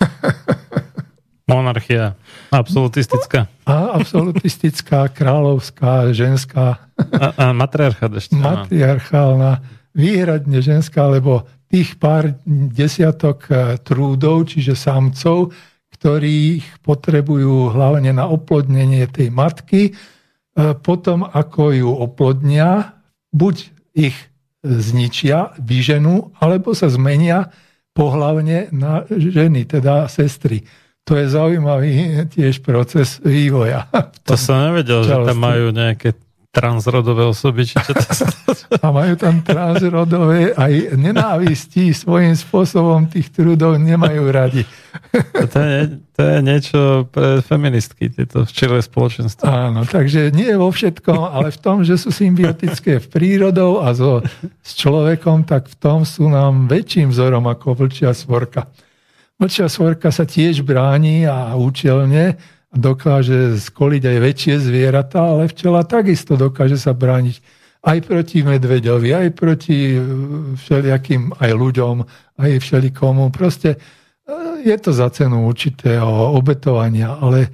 Monarchia. 1.50 2.14
Absolutistická. 2.54 3.50
A 3.66 3.98
absolutistická, 3.98 5.10
kráľovská, 5.10 6.14
ženská. 6.14 6.78
A, 6.94 7.26
a 7.34 7.44
matriarchát 7.50 8.14
ešte. 8.14 8.38
Matriarchálna, 8.38 9.58
výhradne 9.90 10.62
ženská, 10.62 11.10
lebo 11.10 11.50
tých 11.66 11.98
pár 11.98 12.38
desiatok 12.46 13.50
eh, 13.50 13.78
trúdov, 13.82 14.46
čiže 14.46 14.78
samcov, 14.78 15.50
ktorých 16.00 16.80
potrebujú 16.80 17.76
hlavne 17.76 18.16
na 18.16 18.24
oplodnenie 18.24 19.04
tej 19.04 19.28
matky. 19.28 19.92
E, 19.92 19.92
potom, 20.80 21.28
ako 21.28 21.76
ju 21.76 21.90
oplodnia, 21.92 22.96
buď 23.36 23.56
ich 23.92 24.16
zničia, 24.64 25.52
vyženú, 25.60 26.40
alebo 26.40 26.72
sa 26.72 26.88
zmenia 26.88 27.52
pohlavne 27.92 28.72
na 28.72 29.04
ženy, 29.12 29.68
teda 29.68 30.08
sestry. 30.08 30.64
To 31.04 31.20
je 31.20 31.28
zaujímavý 31.28 32.24
tiež 32.32 32.64
proces 32.64 33.20
vývoja. 33.20 33.88
To 34.24 34.40
som 34.40 34.72
nevedel, 34.72 35.04
že 35.04 35.16
tam 35.16 35.36
majú 35.36 35.68
nejaké 35.68 36.16
transrodové 36.50 37.22
osoby. 37.26 37.62
Či 37.62 37.78
čo 37.78 37.92
to... 37.94 38.02
A 38.82 38.90
majú 38.90 39.14
tam 39.18 39.42
transrodové 39.42 40.54
aj 40.54 40.94
nenávisti 40.98 41.94
svojím 41.94 42.34
spôsobom 42.34 43.06
tých 43.06 43.30
trudov 43.30 43.78
nemajú 43.78 44.22
radi. 44.30 44.62
To 45.34 45.58
je, 45.58 45.80
to 46.14 46.20
je 46.22 46.38
niečo 46.42 46.80
pre 47.10 47.42
feministky, 47.42 48.10
tieto 48.10 48.42
včelé 48.46 48.82
spoločenstvo. 48.82 49.46
Áno, 49.46 49.86
takže 49.86 50.34
nie 50.34 50.50
vo 50.54 50.70
všetkom, 50.70 51.30
ale 51.34 51.54
v 51.54 51.58
tom, 51.58 51.82
že 51.86 51.98
sú 51.98 52.10
symbiotické 52.10 52.98
v 52.98 53.06
prírodou 53.06 53.82
a 53.82 53.94
so, 53.94 54.22
s 54.62 54.70
človekom, 54.74 55.46
tak 55.46 55.70
v 55.70 55.76
tom 55.78 56.02
sú 56.02 56.30
nám 56.30 56.66
väčším 56.66 57.14
vzorom 57.14 57.46
ako 57.46 57.86
vlčia 57.86 58.10
svorka. 58.10 58.70
Vlčia 59.38 59.70
svorka 59.70 60.10
sa 60.10 60.26
tiež 60.26 60.66
bráni 60.66 61.26
a 61.26 61.54
účelne, 61.54 62.36
dokáže 62.70 63.58
skoliť 63.58 64.02
aj 64.06 64.18
väčšie 64.22 64.54
zvieratá, 64.62 65.34
ale 65.34 65.50
včela 65.50 65.82
takisto 65.82 66.38
dokáže 66.38 66.78
sa 66.78 66.94
brániť 66.94 67.42
aj 67.80 67.98
proti 68.04 68.44
medveďovi, 68.44 69.10
aj 69.10 69.28
proti 69.34 69.96
e, 69.96 69.98
všelijakým 70.54 71.34
aj 71.40 71.50
ľuďom, 71.50 71.96
aj 72.38 72.50
všelikomu. 72.60 73.32
Proste 73.34 73.74
e, 73.74 73.78
je 74.62 74.76
to 74.78 74.92
za 74.92 75.08
cenu 75.10 75.48
určitého 75.48 76.36
obetovania, 76.36 77.16
ale 77.18 77.48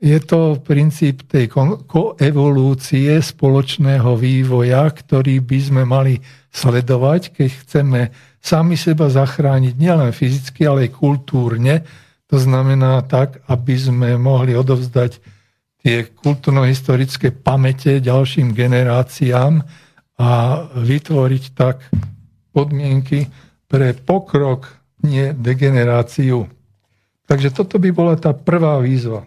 je 0.00 0.16
to 0.20 0.56
princíp 0.64 1.28
tej 1.28 1.52
koevolúcie 1.84 3.20
spoločného 3.20 4.16
vývoja, 4.16 4.88
ktorý 4.88 5.44
by 5.44 5.58
sme 5.60 5.82
mali 5.84 6.16
sledovať, 6.48 7.36
keď 7.36 7.50
chceme 7.64 8.00
sami 8.40 8.80
seba 8.80 9.12
zachrániť 9.12 9.76
nielen 9.76 10.10
fyzicky, 10.16 10.64
ale 10.64 10.88
aj 10.88 10.96
kultúrne, 10.96 11.84
to 12.30 12.38
znamená 12.38 13.02
tak, 13.02 13.42
aby 13.50 13.74
sme 13.74 14.14
mohli 14.14 14.54
odovzdať 14.54 15.18
tie 15.82 16.06
kultúrno-historické 16.06 17.34
pamäte 17.34 17.98
ďalším 17.98 18.54
generáciám 18.54 19.66
a 20.14 20.30
vytvoriť 20.78 21.44
tak 21.58 21.90
podmienky 22.54 23.26
pre 23.66 23.98
pokrok, 23.98 24.70
nie 25.02 25.34
degeneráciu. 25.34 26.46
Takže 27.26 27.50
toto 27.50 27.82
by 27.82 27.90
bola 27.90 28.14
tá 28.14 28.30
prvá 28.30 28.78
výzva. 28.78 29.26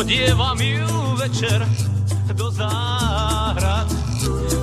Odievam 0.00 0.56
ju 0.60 0.88
večer 1.20 1.60
do 2.32 2.50
záhrad. 2.50 3.84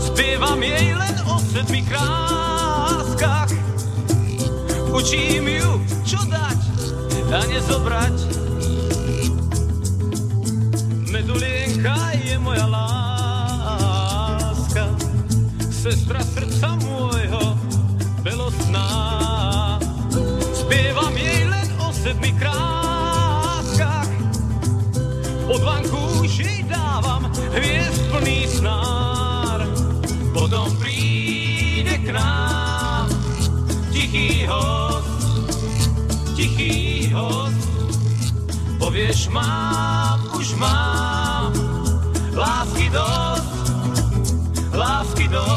Spievam 0.01 0.63
jej 0.63 0.97
len 0.97 1.15
o 1.29 1.37
sedmi 1.37 1.85
kráskach. 1.85 3.45
Učím 4.89 5.45
ju, 5.45 5.81
čo 6.09 6.17
dať 6.25 6.57
a 7.29 7.45
nezobrať. 7.53 8.17
Medulienka 11.13 12.17
je 12.17 12.33
moja 12.41 12.65
láska. 12.65 14.09
Sestra 15.69 16.25
srdca 16.25 16.81
môj 16.81 16.96
povieš 38.97 39.29
mám, 39.29 40.17
už 40.41 40.57
mám 40.57 41.53
lásky 42.33 42.89
dosť, 42.89 44.73
lásky 44.73 45.29
dosť. 45.29 45.56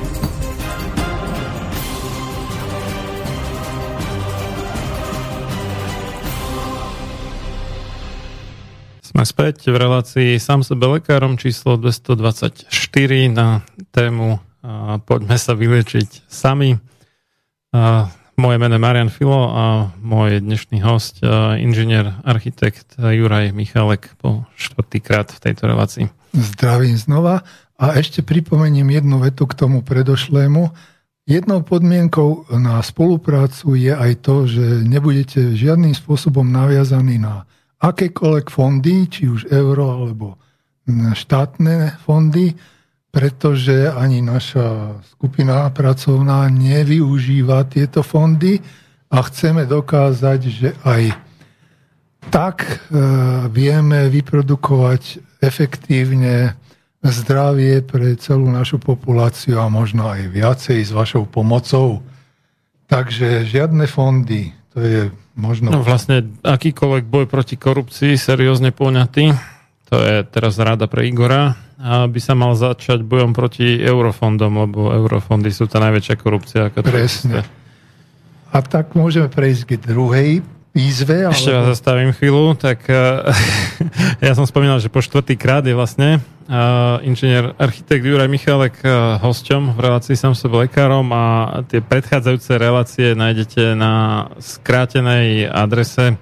Späť 9.41 9.73
v 9.73 9.81
relácii 9.81 10.29
sám 10.37 10.61
sebe 10.61 10.85
lekárom 10.85 11.33
číslo 11.33 11.73
224 11.73 12.69
na 13.33 13.65
tému 13.89 14.37
a, 14.61 15.01
Poďme 15.01 15.33
sa 15.41 15.57
vyliečiť 15.57 16.29
sami. 16.29 16.77
Moje 18.37 18.57
meno 18.61 18.77
je 18.77 18.85
Marian 18.85 19.09
Filo 19.09 19.49
a 19.49 19.89
môj 19.97 20.45
dnešný 20.45 20.85
host, 20.85 21.25
inžinier, 21.57 22.21
architekt 22.21 23.01
Juraj 23.01 23.49
Michalek 23.49 24.13
po 24.21 24.45
štvrtýkrát 24.61 25.33
v 25.33 25.41
tejto 25.41 25.65
relácii. 25.65 26.05
Zdravím 26.37 27.01
znova 27.01 27.41
a 27.81 27.97
ešte 27.97 28.21
pripomeniem 28.21 28.93
jednu 28.93 29.25
vetu 29.25 29.49
k 29.49 29.57
tomu 29.57 29.81
predošlému. 29.81 30.69
Jednou 31.25 31.65
podmienkou 31.65 32.45
na 32.61 32.77
spoluprácu 32.85 33.73
je 33.73 33.89
aj 33.89 34.21
to, 34.21 34.45
že 34.45 34.85
nebudete 34.85 35.57
žiadnym 35.57 35.97
spôsobom 35.97 36.45
naviazaní 36.45 37.17
na 37.17 37.49
akékoľvek 37.81 38.47
fondy, 38.53 39.09
či 39.09 39.27
už 39.27 39.49
euro 39.49 39.85
alebo 39.89 40.37
štátne 41.13 41.97
fondy, 42.05 42.53
pretože 43.11 43.91
ani 43.91 44.23
naša 44.23 44.97
skupina 45.03 45.67
pracovná 45.73 46.47
nevyužíva 46.47 47.67
tieto 47.67 48.05
fondy 48.05 48.61
a 49.11 49.17
chceme 49.27 49.67
dokázať, 49.67 50.39
že 50.47 50.69
aj 50.87 51.11
tak 52.31 52.63
e, 52.63 52.75
vieme 53.51 54.07
vyprodukovať 54.07 55.19
efektívne 55.41 56.55
zdravie 57.01 57.81
pre 57.81 58.13
celú 58.15 58.45
našu 58.47 58.77
populáciu 58.77 59.57
a 59.57 59.67
možno 59.73 60.05
aj 60.05 60.29
viacej 60.29 60.85
s 60.85 60.93
vašou 60.93 61.25
pomocou. 61.25 62.05
Takže 62.85 63.43
žiadne 63.49 63.89
fondy, 63.89 64.53
to 64.71 64.79
je 64.79 65.01
možno... 65.35 65.71
No 65.71 65.83
vlastne 65.83 66.27
akýkoľvek 66.43 67.05
boj 67.07 67.25
proti 67.27 67.59
korupcii, 67.59 68.15
seriózne 68.15 68.71
poňatý, 68.71 69.35
to 69.91 69.95
je 69.99 70.23
teraz 70.27 70.55
ráda 70.55 70.87
pre 70.87 71.07
Igora, 71.11 71.59
by 71.81 72.19
sa 72.21 72.37
mal 72.37 72.53
začať 72.53 73.01
bojom 73.01 73.33
proti 73.33 73.81
eurofondom, 73.81 74.69
lebo 74.69 74.93
eurofondy 74.93 75.49
sú 75.49 75.65
tá 75.65 75.81
najväčšia 75.81 76.15
korupcia. 76.15 76.69
Presne. 76.71 77.43
A 78.51 78.57
tak 78.61 78.93
môžeme 78.93 79.27
prejsť 79.31 79.61
k 79.65 79.71
druhej 79.81 80.29
výzve. 80.71 81.27
Ale... 81.27 81.35
Ešte 81.35 81.51
vás 81.51 81.67
zastavím 81.75 82.11
chvíľu. 82.15 82.55
Tak 82.55 82.87
ja 84.25 84.33
som 84.33 84.47
spomínal, 84.47 84.79
že 84.79 84.91
po 84.91 85.03
štvrtý 85.03 85.35
krát 85.35 85.63
je 85.67 85.75
vlastne 85.75 86.23
inžinier 87.07 87.55
architekt 87.55 88.03
Juraj 88.03 88.27
Michalek 88.27 88.83
hosťom 89.23 89.71
v 89.71 89.79
relácii 89.79 90.19
sám 90.19 90.35
sebe 90.35 90.67
lekárom 90.67 91.07
a 91.15 91.23
tie 91.63 91.79
predchádzajúce 91.79 92.51
relácie 92.59 93.15
nájdete 93.15 93.71
na 93.71 94.27
skrátenej 94.35 95.47
adrese 95.47 96.19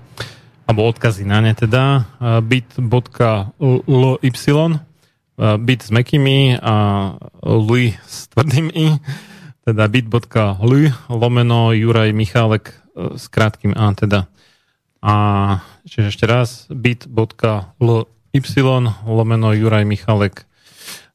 alebo 0.70 0.86
odkazy 0.86 1.26
na 1.26 1.42
ne 1.42 1.58
teda 1.58 2.06
bit.ly 2.46 4.22
bit 5.40 5.82
s 5.82 5.90
mekými 5.90 6.62
a 6.62 6.76
ly 7.42 7.98
s 8.06 8.30
tvrdými 8.30 9.02
teda 9.66 9.86
bit.ly 9.90 10.82
lomeno 11.10 11.74
Juraj 11.74 12.10
Michálek 12.14 12.70
e, 12.70 12.74
s 13.16 13.26
krátkým 13.32 13.74
A 13.78 13.94
teda. 13.96 14.28
A 15.00 15.14
čiže 15.88 16.12
ešte 16.12 16.26
raz 16.28 16.68
bit.ly 16.68 18.06
lomeno 19.08 19.50
Juraj 19.56 19.86
Michalek 19.88 20.50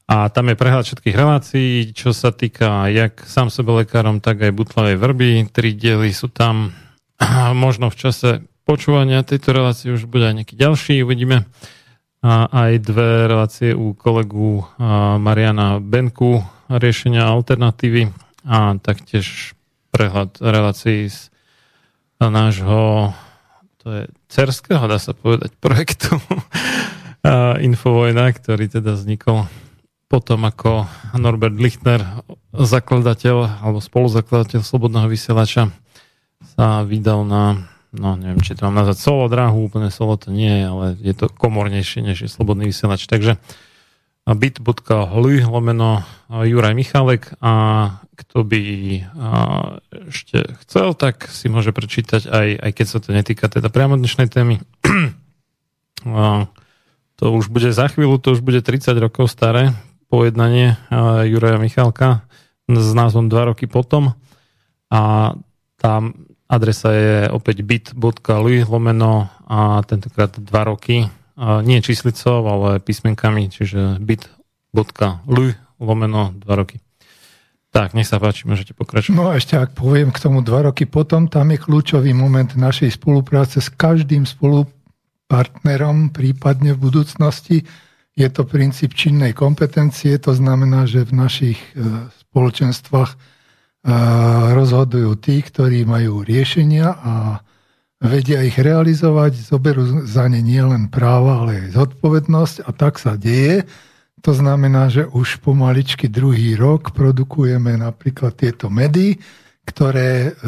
a 0.05 0.29
tam 0.29 0.53
je 0.53 0.55
prehľad 0.57 0.85
všetkých 0.85 1.17
relácií, 1.17 1.89
čo 1.89 2.13
sa 2.13 2.29
týka 2.29 2.85
jak 2.93 3.25
sám 3.25 3.49
sebe 3.49 3.73
lekárom, 3.81 4.21
tak 4.21 4.37
aj 4.45 4.53
butlavej 4.53 5.01
vrby. 5.01 5.49
Tri 5.49 5.73
diely 5.73 6.13
sú 6.13 6.29
tam. 6.29 6.77
Možno 7.57 7.89
v 7.89 7.97
čase 7.97 8.29
počúvania 8.69 9.25
tejto 9.25 9.57
relácie 9.57 9.89
už 9.89 10.05
bude 10.05 10.29
aj 10.29 10.45
nejaký 10.45 10.55
ďalší, 10.57 11.01
uvidíme. 11.01 11.49
A 12.21 12.49
aj 12.49 12.85
dve 12.85 13.29
relácie 13.29 13.69
u 13.73 13.97
kolegu 13.97 14.65
Mariana 15.21 15.77
Benku, 15.81 16.41
riešenia 16.69 17.25
alternatívy 17.25 18.09
a 18.45 18.77
taktiež 18.81 19.53
prehľad 19.93 20.37
relácií 20.41 21.09
z 21.09 21.29
nášho 22.19 23.11
to 23.85 23.87
je 23.93 24.03
cerského, 24.33 24.81
dá 24.89 24.97
sa 24.97 25.13
povedať, 25.13 25.53
projektu 25.61 26.17
Infovojna, 27.69 28.33
ktorý 28.33 28.65
teda 28.65 28.97
vznikol 28.97 29.45
potom 30.09 30.45
ako 30.45 30.89
Norbert 31.17 31.57
Lichtner, 31.57 32.01
zakladateľ 32.53 33.61
alebo 33.61 33.77
spoluzakladateľ 33.81 34.61
Slobodného 34.61 35.05
vysielača, 35.09 35.69
sa 36.57 36.81
vydal 36.85 37.25
na, 37.25 37.69
no 37.93 38.17
neviem, 38.17 38.41
či 38.41 38.57
to 38.57 38.69
mám 38.69 38.85
nazvať 38.85 38.97
solo 39.01 39.29
dráhu, 39.29 39.65
úplne 39.65 39.89
solo 39.89 40.17
to 40.17 40.29
nie 40.29 40.61
je, 40.61 40.65
ale 40.65 40.85
je 40.97 41.13
to 41.13 41.25
komornejšie, 41.29 42.05
než 42.05 42.25
je 42.25 42.29
Slobodný 42.29 42.69
vysielač. 42.69 43.05
Takže 43.09 43.37
bit.ly 44.25 45.45
lomeno 45.45 46.01
Juraj 46.29 46.73
Michalek. 46.73 47.37
A 47.45 47.53
kto 48.15 48.41
by 48.47 48.63
ešte 50.09 50.55
chcel, 50.65 50.97
tak 50.97 51.29
si 51.29 51.51
môže 51.51 51.69
prečítať 51.75 52.25
aj, 52.25 52.47
aj 52.57 52.71
keď 52.73 52.85
sa 52.89 52.97
to 53.03 53.13
netýka 53.13 53.45
teda 53.45 53.69
priamo 53.69 53.99
dnešnej 53.99 54.31
témy. 54.31 54.63
to 57.19 57.25
už 57.29 57.53
bude 57.53 57.69
za 57.69 57.85
chvíľu, 57.91 58.17
to 58.17 58.33
už 58.33 58.41
bude 58.41 58.63
30 58.63 58.97
rokov 58.97 59.29
staré, 59.29 59.75
pojednanie 60.07 60.79
Juraja 61.27 61.59
Michalka 61.59 62.23
s 62.65 62.87
názvom 62.95 63.29
2 63.29 63.51
roky 63.53 63.69
potom. 63.69 64.15
A 64.89 65.33
tá 65.75 65.93
adresa 66.47 66.89
je 66.93 67.27
opäť 67.29 67.61
bit.ly 67.65 68.63
lomeno 68.63 69.27
a 69.49 69.83
tentokrát 69.83 70.33
2 70.33 70.45
roky 70.65 71.09
nie 71.37 71.83
číslicov, 71.83 72.47
ale 72.47 72.69
písmenkami, 72.79 73.51
čiže 73.51 73.99
bit.ly 73.99 75.47
lomeno 75.79 76.31
2 76.31 76.47
roky. 76.55 76.79
Tak, 77.75 77.91
nech 77.91 78.07
sa 78.07 78.23
páči, 78.23 78.47
môžete 78.47 78.71
pokračovať. 78.71 79.19
No 79.19 79.27
a 79.27 79.35
ešte 79.35 79.59
ak 79.59 79.75
poviem 79.75 80.07
k 80.15 80.23
tomu 80.23 80.39
dva 80.39 80.63
roky 80.63 80.87
potom, 80.87 81.27
tam 81.27 81.51
je 81.51 81.59
kľúčový 81.59 82.15
moment 82.15 82.47
našej 82.47 82.95
spolupráce 82.95 83.59
s 83.59 83.67
každým 83.67 84.23
spolupartnerom, 84.23 86.15
prípadne 86.15 86.71
v 86.71 86.79
budúcnosti, 86.79 87.67
je 88.15 88.27
to 88.31 88.47
princíp 88.47 88.95
činnej 88.95 89.35
kompetencie, 89.35 90.15
to 90.23 90.31
znamená, 90.31 90.87
že 90.87 91.03
v 91.03 91.19
našich 91.19 91.59
e, 91.75 92.07
spoločenstvách 92.31 93.11
e, 93.11 93.17
rozhodujú 94.55 95.19
tí, 95.19 95.43
ktorí 95.43 95.83
majú 95.83 96.23
riešenia 96.23 96.95
a 96.95 97.43
vedia 98.01 98.43
ich 98.43 98.59
realizovať, 98.59 99.39
zoberú 99.39 100.03
za 100.03 100.27
ne 100.27 100.43
nielen 100.43 100.91
práva, 100.91 101.45
ale 101.45 101.67
aj 101.67 101.79
zodpovednosť 101.79 102.55
a 102.67 102.69
tak 102.75 102.99
sa 102.99 103.15
deje. 103.15 103.63
To 104.23 104.33
znamená, 104.33 104.89
že 104.89 105.05
už 105.05 105.39
pomaličky 105.45 106.09
druhý 106.09 106.57
rok 106.57 106.91
produkujeme 106.97 107.77
napríklad 107.77 108.33
tieto 108.33 108.73
medy, 108.73 109.21
ktoré 109.69 110.33
e, 110.33 110.41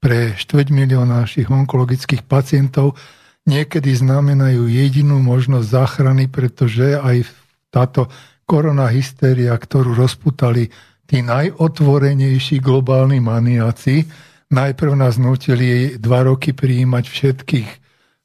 pre 0.00 0.32
4 0.34 0.72
milióna 0.72 1.28
našich 1.28 1.52
onkologických 1.52 2.24
pacientov 2.24 2.96
niekedy 3.44 3.92
znamenajú 3.92 4.68
jedinú 4.68 5.20
možnosť 5.20 5.66
záchrany, 5.68 6.28
pretože 6.32 6.96
aj 6.96 7.28
táto 7.68 8.08
korona 8.48 8.88
hystéria, 8.88 9.52
ktorú 9.52 9.92
rozputali 9.92 10.72
tí 11.08 11.20
najotvorenejší 11.24 12.60
globálni 12.60 13.20
maniaci, 13.20 14.08
najprv 14.48 14.96
nás 14.96 15.20
nutili 15.20 16.00
dva 16.00 16.24
roky 16.24 16.52
prijímať 16.52 17.04
všetkých 17.04 17.68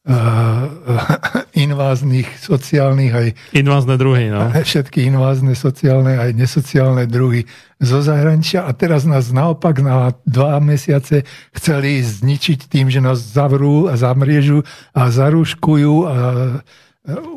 inváznych 1.55 2.27
sociálnych 2.36 3.15
aj... 3.15 3.55
Invázne 3.55 3.95
druhy, 3.95 4.27
no. 4.27 4.51
Všetky 4.67 5.07
invázne 5.07 5.55
sociálne 5.55 6.19
aj 6.19 6.36
nesociálne 6.36 7.07
druhy 7.07 7.47
zo 7.79 8.03
zahraničia 8.03 8.67
a 8.67 8.75
teraz 8.75 9.07
nás 9.07 9.31
naopak 9.31 9.79
na 9.79 10.12
dva 10.27 10.59
mesiace 10.59 11.23
chceli 11.55 12.03
zničiť 12.03 12.67
tým, 12.67 12.91
že 12.91 12.99
nás 12.99 13.23
zavrú 13.23 13.88
a 13.88 13.95
zamriežu 13.95 14.67
a 14.91 15.07
zaruškujú 15.07 15.93
a 16.03 16.15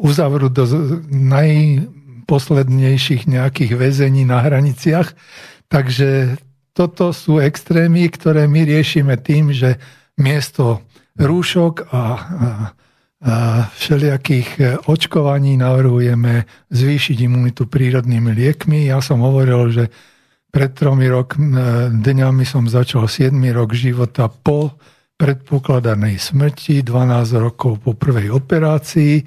uzavrú 0.02 0.50
do 0.50 0.66
najposlednejších 1.06 3.30
nejakých 3.30 3.78
väzení 3.78 4.26
na 4.26 4.42
hraniciach. 4.42 5.14
Takže 5.66 6.38
toto 6.76 7.16
sú 7.16 7.40
extrémy, 7.40 8.04
ktoré 8.12 8.44
my 8.44 8.68
riešime 8.68 9.16
tým, 9.16 9.48
že 9.48 9.80
miesto 10.20 10.84
rúšok 11.16 11.88
a, 11.88 11.96
a, 11.96 12.04
a 13.24 13.34
všelijakých 13.72 14.48
e, 14.60 14.64
očkovaní 14.84 15.56
navrhujeme 15.56 16.44
zvýšiť 16.68 17.16
imunitu 17.24 17.64
prírodnými 17.64 18.36
liekmi. 18.36 18.92
Ja 18.92 19.00
som 19.00 19.24
hovoril, 19.24 19.72
že 19.72 19.84
pred 20.52 20.76
tromi 20.76 21.08
rok, 21.08 21.40
e, 21.40 21.40
dňami 21.96 22.44
som 22.44 22.68
začal 22.68 23.08
7 23.08 23.32
rok 23.56 23.72
života 23.72 24.28
po 24.28 24.76
predpokladanej 25.16 26.20
smrti, 26.20 26.84
12 26.84 27.40
rokov 27.40 27.80
po 27.80 27.96
prvej 27.96 28.28
operácii 28.28 29.24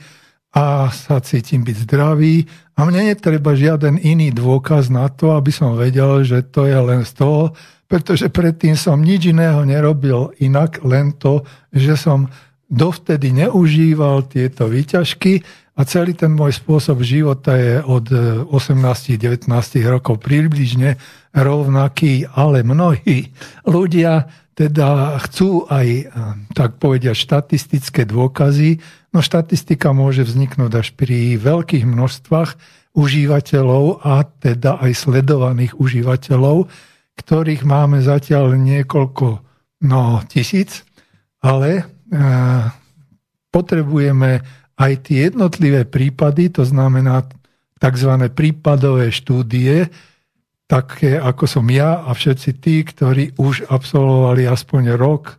a 0.49 0.89
sa 0.89 1.21
cítim 1.21 1.61
byť 1.61 1.77
zdravý 1.85 2.49
a 2.73 2.87
mne 2.87 3.13
netreba 3.13 3.53
žiaden 3.53 4.01
iný 4.01 4.33
dôkaz 4.33 4.89
na 4.89 5.05
to, 5.13 5.37
aby 5.37 5.53
som 5.53 5.77
vedel, 5.77 6.25
že 6.25 6.41
to 6.49 6.65
je 6.65 6.79
len 6.79 7.05
z 7.05 7.11
toho, 7.21 7.53
pretože 7.85 8.29
predtým 8.33 8.73
som 8.73 9.01
nič 9.01 9.29
iného 9.29 9.61
nerobil 9.65 10.33
inak, 10.41 10.81
len 10.81 11.13
to, 11.17 11.45
že 11.69 11.97
som 11.97 12.29
dovtedy 12.69 13.33
neužíval 13.33 14.29
tieto 14.29 14.69
výťažky 14.69 15.41
a 15.73 15.81
celý 15.85 16.13
ten 16.13 16.33
môj 16.33 16.61
spôsob 16.61 17.01
života 17.01 17.57
je 17.57 17.81
od 17.81 18.09
18-19 18.49 19.49
rokov 19.89 20.21
približne 20.21 20.97
rovnaký, 21.33 22.29
ale 22.29 22.65
mnohí 22.65 23.33
ľudia 23.65 24.29
teda 24.53 25.15
chcú 25.23 25.63
aj, 25.71 26.11
tak 26.51 26.83
povediať, 26.83 27.15
štatistické 27.15 28.03
dôkazy, 28.03 28.83
no 29.13 29.19
štatistika 29.19 29.93
môže 29.93 30.25
vzniknúť 30.25 30.71
až 30.73 30.87
pri 30.93 31.37
veľkých 31.37 31.85
množstvách 31.85 32.49
užívateľov 32.93 34.01
a 34.01 34.25
teda 34.25 34.81
aj 34.81 34.91
sledovaných 34.97 35.77
užívateľov, 35.77 36.69
ktorých 37.17 37.63
máme 37.67 38.01
zatiaľ 38.01 38.57
niekoľko 38.57 39.27
no, 39.85 40.01
tisíc, 40.29 40.87
ale 41.43 41.69
e, 41.79 41.83
potrebujeme 43.53 44.41
aj 44.79 44.91
tie 45.05 45.29
jednotlivé 45.29 45.83
prípady, 45.83 46.49
to 46.49 46.63
znamená 46.63 47.27
tzv. 47.79 48.11
prípadové 48.31 49.11
štúdie, 49.11 49.91
také 50.69 51.17
ako 51.17 51.43
som 51.49 51.65
ja 51.67 52.05
a 52.05 52.13
všetci 52.13 52.49
tí, 52.61 52.85
ktorí 52.85 53.35
už 53.41 53.67
absolvovali 53.67 54.45
aspoň 54.45 54.83
rok 54.95 55.33
e, 55.33 55.35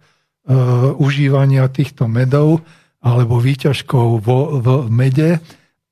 užívania 0.99 1.71
týchto 1.71 2.11
medov 2.11 2.67
alebo 3.01 3.41
výťažkov 3.41 4.21
vo, 4.21 4.61
v 4.61 4.93
mede 4.93 5.41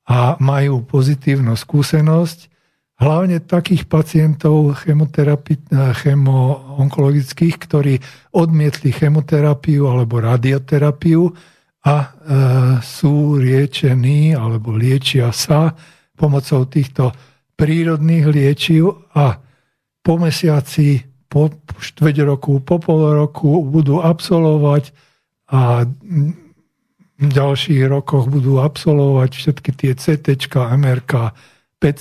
a 0.09 0.37
majú 0.41 0.81
pozitívnu 0.85 1.57
skúsenosť, 1.57 2.49
hlavne 2.99 3.39
takých 3.45 3.85
pacientov 3.87 4.75
chemo-onkologických, 4.83 7.57
ktorí 7.57 8.01
odmietli 8.35 8.91
chemoterapiu 8.91 9.87
alebo 9.87 10.19
radioterapiu 10.19 11.31
a 11.87 11.95
e, 12.03 12.07
sú 12.83 13.39
liečení 13.39 14.35
alebo 14.35 14.75
liečia 14.75 15.31
sa 15.31 15.71
pomocou 16.19 16.67
týchto 16.67 17.15
prírodných 17.55 18.27
liečiv 18.27 19.15
a 19.15 19.39
po 20.03 20.19
mesiaci, 20.19 21.07
po 21.31 21.55
štveť 21.79 22.27
roku, 22.27 22.59
po 22.65 22.81
pol 22.83 23.15
roku 23.15 23.63
budú 23.63 24.03
absolvovať 24.03 24.91
a 25.55 25.87
v 27.19 27.31
ďalších 27.35 27.83
rokoch 27.91 28.31
budú 28.31 28.63
absolvovať 28.63 29.31
všetky 29.35 29.71
tie 29.75 29.93
CT, 29.99 30.39
MRK, 30.55 31.35
PET 31.83 31.99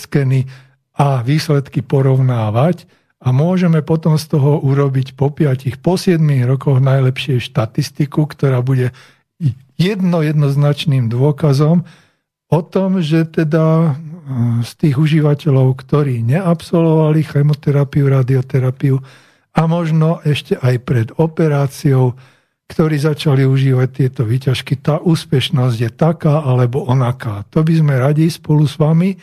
a 0.97 1.07
výsledky 1.25 1.81
porovnávať. 1.81 2.85
A 3.17 3.33
môžeme 3.33 3.81
potom 3.81 4.13
z 4.13 4.29
toho 4.29 4.61
urobiť 4.61 5.17
po 5.17 5.33
5, 5.33 5.81
po 5.81 5.97
7 5.97 6.21
rokoch 6.45 6.77
najlepšie 6.77 7.41
štatistiku, 7.41 8.29
ktorá 8.29 8.61
bude 8.61 8.93
jedno 9.77 10.21
jednoznačným 10.21 11.09
dôkazom 11.09 11.81
o 12.49 12.59
tom, 12.61 13.01
že 13.01 13.25
teda 13.25 13.97
z 14.61 14.71
tých 14.75 14.95
užívateľov, 14.99 15.81
ktorí 15.81 16.19
neabsolvovali 16.21 17.21
chemoterapiu, 17.25 18.05
radioterapiu 18.11 18.99
a 19.55 19.61
možno 19.65 20.19
ešte 20.21 20.59
aj 20.59 20.75
pred 20.83 21.07
operáciou, 21.15 22.13
ktorí 22.67 22.99
začali 22.99 23.47
užívať 23.47 23.89
tieto 23.89 24.27
výťažky, 24.27 24.83
tá 24.83 24.99
úspešnosť 24.99 25.77
je 25.79 25.91
taká 25.91 26.43
alebo 26.43 26.83
onaká. 26.83 27.47
To 27.55 27.63
by 27.63 27.73
sme 27.79 27.93
radi 27.95 28.27
spolu 28.27 28.67
s 28.67 28.75
vami. 28.75 29.15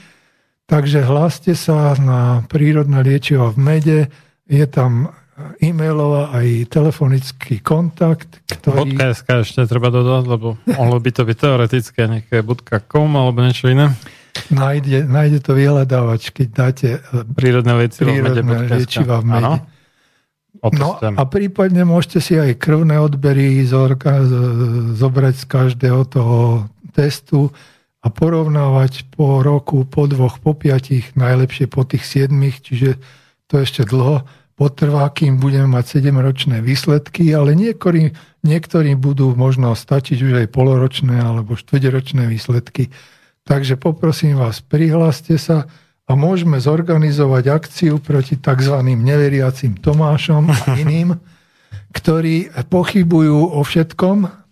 Takže 0.64 1.04
hláste 1.04 1.52
sa 1.52 1.92
na 2.00 2.40
prírodné 2.48 3.04
liečivo 3.04 3.52
v 3.52 3.58
mede. 3.60 3.98
Je 4.48 4.64
tam 4.64 5.12
e-mailová 5.60 6.32
aj 6.32 6.72
telefonický 6.72 7.60
kontakt. 7.60 8.40
Ktorý... 8.48 8.96
.sk 8.96 9.44
ešte 9.44 9.68
treba 9.68 9.92
dodať, 9.92 10.24
lebo 10.24 10.56
mohlo 10.64 10.96
by 10.96 11.10
to 11.12 11.22
byť 11.28 11.36
teoretické 11.36 12.00
nejaké 12.08 12.40
.com 12.88 13.12
alebo 13.12 13.44
niečo 13.44 13.68
iné. 13.68 13.92
Nájde, 14.50 15.04
nájde 15.04 15.38
to 15.44 15.52
vyhľadávač, 15.52 16.34
keď 16.34 16.48
dáte 16.50 16.88
e, 16.98 17.22
prírodné 17.22 17.86
liečiva 17.86 18.08
prírodné 18.10 18.40
v 18.40 18.46
mede. 18.48 18.66
Liečiva 18.72 19.16
v 19.20 19.26
mede. 19.30 19.54
No 20.62 20.96
a 20.96 21.22
prípadne 21.26 21.82
môžete 21.82 22.18
si 22.22 22.34
aj 22.38 22.56
krvné 22.56 22.96
odbery 22.96 23.60
zorka, 23.66 24.22
zobrať 24.96 25.34
z 25.42 25.44
každého 25.44 26.00
toho 26.08 26.38
testu 26.94 27.50
a 28.00 28.08
porovnávať 28.08 29.08
po 29.12 29.40
roku, 29.40 29.84
po 29.88 30.04
dvoch, 30.06 30.38
po 30.38 30.52
piatich, 30.52 31.12
najlepšie 31.16 31.66
po 31.66 31.84
tých 31.88 32.04
siedmých, 32.04 32.60
čiže 32.64 33.00
to 33.48 33.60
ešte 33.60 33.84
dlho 33.84 34.24
potrvá, 34.54 35.10
kým 35.10 35.42
budeme 35.42 35.66
mať 35.66 35.98
7-ročné 35.98 36.62
výsledky, 36.62 37.34
ale 37.34 37.58
niektorí, 37.58 38.14
niektorí 38.46 38.94
budú 38.94 39.34
možno 39.34 39.74
stačiť 39.74 40.18
už 40.22 40.32
aj 40.46 40.52
poloročné 40.54 41.18
alebo 41.18 41.58
štvrťročné 41.58 42.30
výsledky. 42.30 42.94
Takže 43.44 43.76
poprosím 43.76 44.38
vás, 44.38 44.62
prihláste 44.62 45.36
sa 45.36 45.68
a 46.04 46.12
môžeme 46.12 46.60
zorganizovať 46.60 47.44
akciu 47.48 47.96
proti 47.96 48.36
tzv. 48.36 48.76
neveriacim 48.84 49.80
Tomášom 49.80 50.52
a 50.52 50.56
iným, 50.82 51.16
ktorí 51.96 52.52
pochybujú 52.68 53.56
o 53.56 53.60
všetkom, 53.64 54.44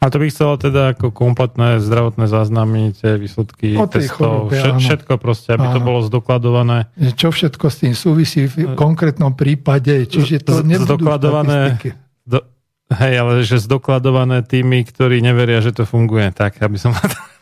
a 0.00 0.08
to 0.08 0.16
by 0.16 0.32
chcelo 0.32 0.56
teda 0.56 0.96
ako 0.96 1.12
kompletné 1.12 1.76
zdravotné 1.76 2.24
záznamy, 2.24 2.96
tie 2.96 3.20
výsledky 3.20 3.76
o 3.76 3.84
testov, 3.84 4.48
chorobe, 4.48 4.56
všetko, 4.56 4.80
všetko 4.80 5.12
proste, 5.20 5.48
aby 5.52 5.66
áno. 5.68 5.74
to 5.76 5.80
bolo 5.84 6.00
zdokladované. 6.08 6.88
Čo 6.96 7.28
všetko 7.28 7.66
s 7.68 7.76
tým 7.84 7.92
súvisí 7.92 8.48
v 8.48 8.72
konkrétnom 8.80 9.36
prípade, 9.36 10.08
čiže 10.08 10.40
to 10.40 10.64
nebudú 10.64 10.96
zdokladované, 10.96 11.76
do, 12.24 12.40
Hej, 12.90 13.14
ale 13.22 13.46
že 13.46 13.62
zdokladované 13.62 14.42
tými, 14.42 14.82
ktorí 14.82 15.22
neveria, 15.22 15.62
že 15.62 15.70
to 15.70 15.86
funguje. 15.86 16.32
Tak, 16.34 16.58
aby 16.58 16.74
som... 16.74 16.90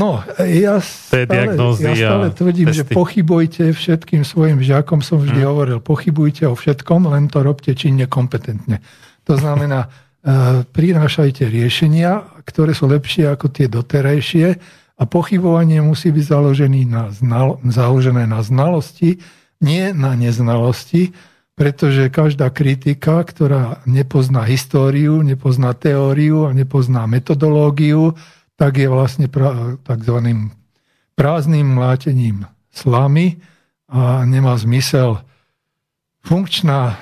no, 0.00 0.24
ja 0.40 0.78
stále, 0.80 1.54
ja 1.58 1.94
stále 1.94 2.26
tvrdím, 2.32 2.68
testy. 2.72 2.78
že 2.80 2.84
pochybujte 2.90 3.64
všetkým 3.72 4.22
svojim 4.22 4.58
žiakom, 4.60 5.00
som 5.00 5.20
vždy 5.20 5.40
hmm. 5.40 5.48
hovoril, 5.48 5.78
pochybujte 5.80 6.48
o 6.48 6.54
všetkom, 6.54 7.08
len 7.10 7.28
to 7.32 7.40
robte 7.40 7.72
činne 7.76 8.08
kompetentne. 8.08 8.80
To 9.28 9.34
znamená, 9.38 9.88
E, 10.22 10.62
prinášajte 10.62 11.50
riešenia, 11.50 12.22
ktoré 12.46 12.78
sú 12.78 12.86
lepšie 12.86 13.26
ako 13.26 13.50
tie 13.50 13.66
doterajšie 13.66 14.54
a 14.94 15.02
pochybovanie 15.02 15.82
musí 15.82 16.14
byť 16.14 16.24
založené 16.30 16.86
na, 16.86 17.10
znal, 17.10 17.58
založené 17.66 18.30
na 18.30 18.38
znalosti, 18.38 19.18
nie 19.58 19.90
na 19.90 20.14
neznalosti, 20.14 21.10
pretože 21.58 22.06
každá 22.06 22.54
kritika, 22.54 23.18
ktorá 23.26 23.82
nepozná 23.82 24.46
históriu, 24.46 25.26
nepozná 25.26 25.74
teóriu 25.74 26.46
a 26.46 26.54
nepozná 26.54 27.10
metodológiu, 27.10 28.14
tak 28.62 28.78
je 28.78 28.86
vlastne 28.86 29.26
takzvaným 29.82 30.54
prázdnym 31.18 31.66
mlátením 31.66 32.46
slamy 32.70 33.42
a 33.90 34.22
nemá 34.22 34.54
zmysel. 34.54 35.18
Funkčná 36.22 36.94
e, 36.94 36.96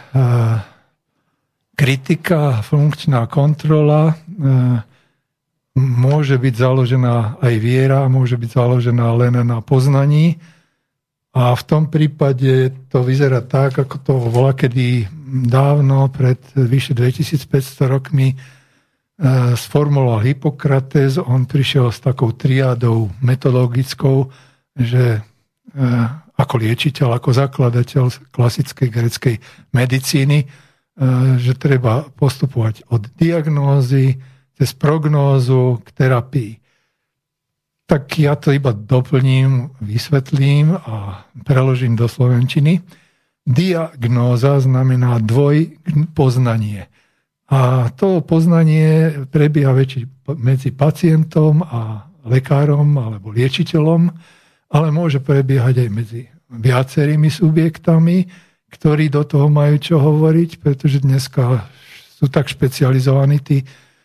kritika, 1.76 2.64
funkčná 2.64 3.28
kontrola 3.28 4.08
e, 4.08 4.14
môže 5.76 6.40
byť 6.40 6.54
založená 6.56 7.44
aj 7.44 7.54
viera, 7.60 8.08
môže 8.08 8.40
byť 8.40 8.50
založená 8.56 9.12
len 9.20 9.44
na 9.44 9.60
poznaní. 9.60 10.40
A 11.36 11.52
v 11.52 11.62
tom 11.68 11.92
prípade 11.92 12.72
to 12.88 13.04
vyzerá 13.04 13.44
tak, 13.44 13.76
ako 13.76 13.96
to 14.00 14.12
bola 14.32 14.56
kedy 14.56 15.04
dávno, 15.44 16.08
pred 16.08 16.40
vyše 16.56 16.96
2500 16.96 17.84
rokmi, 17.84 18.32
sformuloval 19.56 20.24
Hippokrates. 20.24 21.20
On 21.20 21.44
prišiel 21.44 21.92
s 21.92 22.00
takou 22.00 22.32
triádou 22.32 23.12
metodologickou, 23.20 24.32
že 24.72 25.20
e, 25.20 25.20
ako 26.40 26.54
liečiteľ, 26.56 27.20
ako 27.20 27.30
zakladateľ 27.36 28.32
klasickej 28.32 28.88
greckej 28.88 29.36
medicíny, 29.76 30.48
E, 31.00 31.06
že 31.40 31.56
treba 31.56 32.04
postupovať 32.12 32.84
od 32.92 33.08
diagnózy 33.16 34.20
cez 34.52 34.76
prognózu 34.76 35.80
k 35.80 35.88
terapii. 35.96 36.52
Tak 37.88 38.04
ja 38.20 38.36
to 38.36 38.52
iba 38.52 38.76
doplním, 38.76 39.72
vysvetlím 39.80 40.76
a 40.76 41.24
preložím 41.42 41.96
do 41.96 42.04
slovenčiny. 42.04 42.84
Diagnóza 43.48 44.60
znamená 44.60 45.18
dvojpoznanie. 45.24 46.92
A 47.50 47.90
to 47.98 48.22
poznanie 48.22 49.26
prebieha 49.26 49.74
väčši 49.74 50.06
medzi 50.38 50.70
pacientom 50.70 51.66
a 51.66 52.06
lekárom 52.22 52.94
alebo 52.94 53.34
liečiteľom, 53.34 54.06
ale 54.70 54.88
môže 54.94 55.18
prebiehať 55.18 55.82
aj 55.82 55.88
medzi 55.90 56.22
viacerými 56.46 57.26
subjektami, 57.26 58.30
ktorí 58.70 59.10
do 59.10 59.26
toho 59.26 59.50
majú 59.50 59.82
čo 59.82 59.98
hovoriť, 59.98 60.62
pretože 60.62 61.02
dneska 61.02 61.66
sú 62.22 62.30
tak 62.30 62.46
špecializovaní 62.46 63.42
tí 63.42 63.58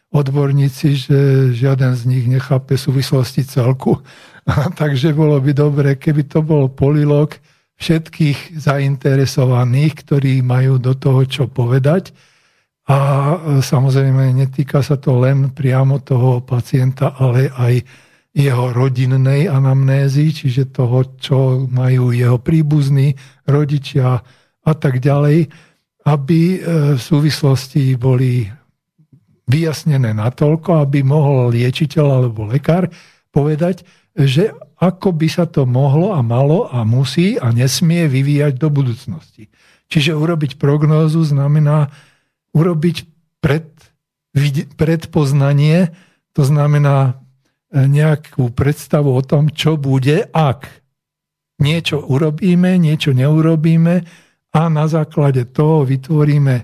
odborníci, 0.09 0.87
že 0.95 1.19
žiaden 1.53 1.93
z 1.93 2.03
nich 2.09 2.25
nechápe 2.25 2.79
súvislosti 2.79 3.45
celku. 3.45 4.01
Takže 4.81 5.13
bolo 5.13 5.37
by 5.37 5.51
dobre, 5.53 5.89
keby 6.01 6.25
to 6.25 6.41
bol 6.41 6.65
polilog 6.71 7.35
všetkých 7.75 8.55
zainteresovaných, 8.55 9.93
ktorí 10.01 10.33
majú 10.41 10.79
do 10.79 10.95
toho 10.95 11.27
čo 11.27 11.45
povedať. 11.51 12.15
A 12.85 12.97
samozrejme 13.65 14.29
netýka 14.37 14.85
sa 14.85 15.01
to 15.01 15.17
len 15.17 15.49
priamo 15.49 16.01
toho 16.05 16.45
pacienta, 16.45 17.17
ale 17.17 17.49
aj 17.49 17.81
jeho 18.35 18.75
rodinnej 18.75 19.49
anamnézy, 19.49 20.35
čiže 20.35 20.69
toho, 20.69 21.17
čo 21.17 21.65
majú 21.71 22.13
jeho 22.13 22.37
príbuzní, 22.37 23.15
rodičia, 23.47 24.21
a 24.65 24.73
tak 24.73 24.99
ďalej, 24.99 25.47
aby 26.09 26.41
e, 26.57 26.59
v 26.97 27.01
súvislosti 27.01 27.93
boli 27.95 28.49
vyjasnené 29.45 30.09
natoľko, 30.17 30.81
aby 30.81 31.05
mohol 31.05 31.53
liečiteľ 31.53 32.05
alebo 32.25 32.49
lekár 32.49 32.89
povedať, 33.29 33.85
že 34.17 34.49
ako 34.81 35.13
by 35.13 35.27
sa 35.29 35.45
to 35.45 35.69
mohlo 35.69 36.17
a 36.17 36.25
malo 36.25 36.65
a 36.65 36.81
musí 36.81 37.37
a 37.37 37.53
nesmie 37.53 38.09
vyvíjať 38.09 38.57
do 38.57 38.73
budúcnosti. 38.73 39.53
Čiže 39.85 40.17
urobiť 40.17 40.57
prognózu 40.57 41.21
znamená 41.21 41.93
urobiť 42.55 42.97
pred, 43.43 43.67
predpoznanie, 44.79 45.91
to 46.31 46.47
znamená 46.47 47.19
e, 47.69 47.83
nejakú 47.83 48.49
predstavu 48.55 49.11
o 49.11 49.21
tom, 49.21 49.51
čo 49.51 49.75
bude, 49.75 50.31
ak 50.31 50.71
niečo 51.59 51.99
urobíme, 51.99 52.79
niečo 52.79 53.11
neurobíme, 53.11 54.23
a 54.55 54.71
na 54.71 54.87
základe 54.87 55.43
toho 55.51 55.83
vytvoríme 55.83 56.63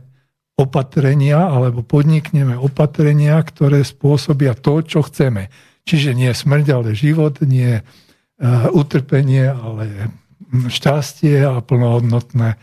opatrenia 0.56 1.52
alebo 1.52 1.84
podnikneme 1.84 2.56
opatrenia, 2.56 3.36
ktoré 3.44 3.84
spôsobia 3.84 4.56
to, 4.56 4.80
čo 4.80 5.04
chceme. 5.04 5.52
Čiže 5.84 6.16
nie 6.16 6.32
smrť, 6.32 6.66
ale 6.72 6.89
život, 6.96 7.44
nie 7.44 7.80
e, 7.80 7.84
utrpenie, 8.72 9.52
ale 9.52 10.16
šťastie 10.72 11.44
a 11.44 11.60
plnohodnotné 11.60 12.56
e, 12.56 12.58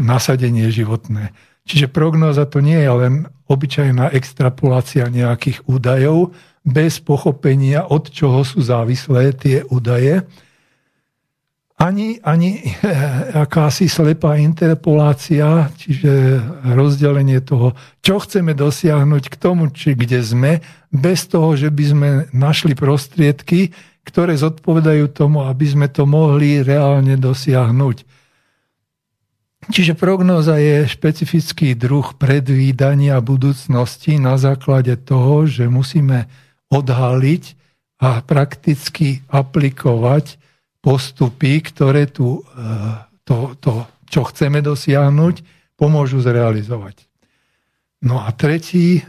nasadenie 0.00 0.72
životné. 0.72 1.36
Čiže 1.62 1.92
prognoza 1.92 2.42
to 2.46 2.58
nie 2.58 2.78
je 2.78 2.90
len 2.90 3.14
obyčajná 3.46 4.10
extrapolácia 4.10 5.06
nejakých 5.06 5.62
údajov 5.70 6.34
bez 6.66 6.98
pochopenia, 7.02 7.86
od 7.86 8.10
čoho 8.10 8.42
sú 8.42 8.62
závislé 8.62 9.34
tie 9.34 9.62
údaje, 9.66 10.26
ani, 11.82 12.22
ani 12.22 12.62
akási 13.46 13.90
slepá 13.90 14.38
interpolácia, 14.38 15.66
čiže 15.74 16.38
rozdelenie 16.78 17.42
toho, 17.42 17.74
čo 17.98 18.22
chceme 18.22 18.54
dosiahnuť 18.54 19.24
k 19.26 19.34
tomu, 19.34 19.74
či 19.74 19.98
kde 19.98 20.22
sme, 20.22 20.52
bez 20.94 21.26
toho, 21.26 21.58
že 21.58 21.74
by 21.74 21.84
sme 21.84 22.08
našli 22.30 22.78
prostriedky, 22.78 23.74
ktoré 24.06 24.38
zodpovedajú 24.38 25.10
tomu, 25.10 25.42
aby 25.42 25.66
sme 25.66 25.86
to 25.90 26.06
mohli 26.06 26.62
reálne 26.62 27.18
dosiahnuť. 27.18 28.11
Čiže 29.70 29.94
prognóza 29.94 30.58
je 30.58 30.90
špecifický 30.90 31.78
druh 31.78 32.18
predvídania 32.18 33.22
budúcnosti 33.22 34.18
na 34.18 34.34
základe 34.34 34.98
toho, 34.98 35.46
že 35.46 35.70
musíme 35.70 36.26
odhaliť 36.66 37.44
a 38.02 38.18
prakticky 38.26 39.22
aplikovať 39.30 40.42
postupy, 40.82 41.62
ktoré 41.62 42.10
tu 42.10 42.42
e, 42.42 42.58
to, 43.22 43.54
to, 43.62 43.86
čo 44.10 44.26
chceme 44.26 44.58
dosiahnuť, 44.58 45.46
pomôžu 45.78 46.18
zrealizovať. 46.18 47.06
No 48.02 48.18
a 48.18 48.34
tretí 48.34 48.98
e, 48.98 49.02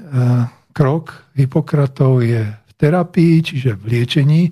krok 0.70 1.34
Hipokratov 1.34 2.22
je 2.22 2.46
v 2.46 2.72
terapii, 2.78 3.42
čiže 3.42 3.74
v 3.74 3.84
liečení, 3.90 4.44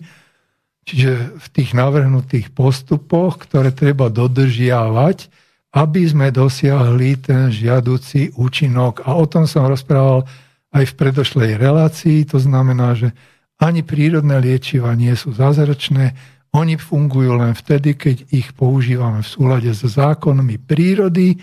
čiže 0.82 1.38
v 1.38 1.47
tých 1.54 1.78
navrhnutých 1.78 2.49
postupoch, 2.49 3.38
ktoré 3.38 3.70
treba 3.70 4.10
dodržiavať, 4.10 5.40
aby 5.72 6.01
sme 6.03 6.36
dosiahli 6.36 7.19
ten 7.24 7.47
žiaducí 7.47 8.36
účinok. 8.36 9.07
A 9.07 9.15
o 9.15 9.26
tom 9.28 9.47
som 9.47 9.67
rozprával 9.72 10.28
aj 10.72 10.84
v 10.91 10.97
predošlej 10.99 11.51
relácii. 11.55 12.28
To 12.32 12.39
znamená, 12.39 12.95
že 12.95 13.15
ani 13.61 13.86
prírodné 13.86 14.41
liečiva 14.41 14.91
nie 14.97 15.13
sú 15.15 15.32
zázračné, 15.32 16.17
oni 16.51 16.76
fungujú 16.76 17.39
len 17.39 17.55
vtedy, 17.55 17.95
keď 17.95 18.28
ich 18.28 18.51
používame 18.51 19.24
v 19.24 19.32
súlade 19.32 19.72
so 19.72 19.88
zákonmi 19.88 20.59
prírody 20.59 21.39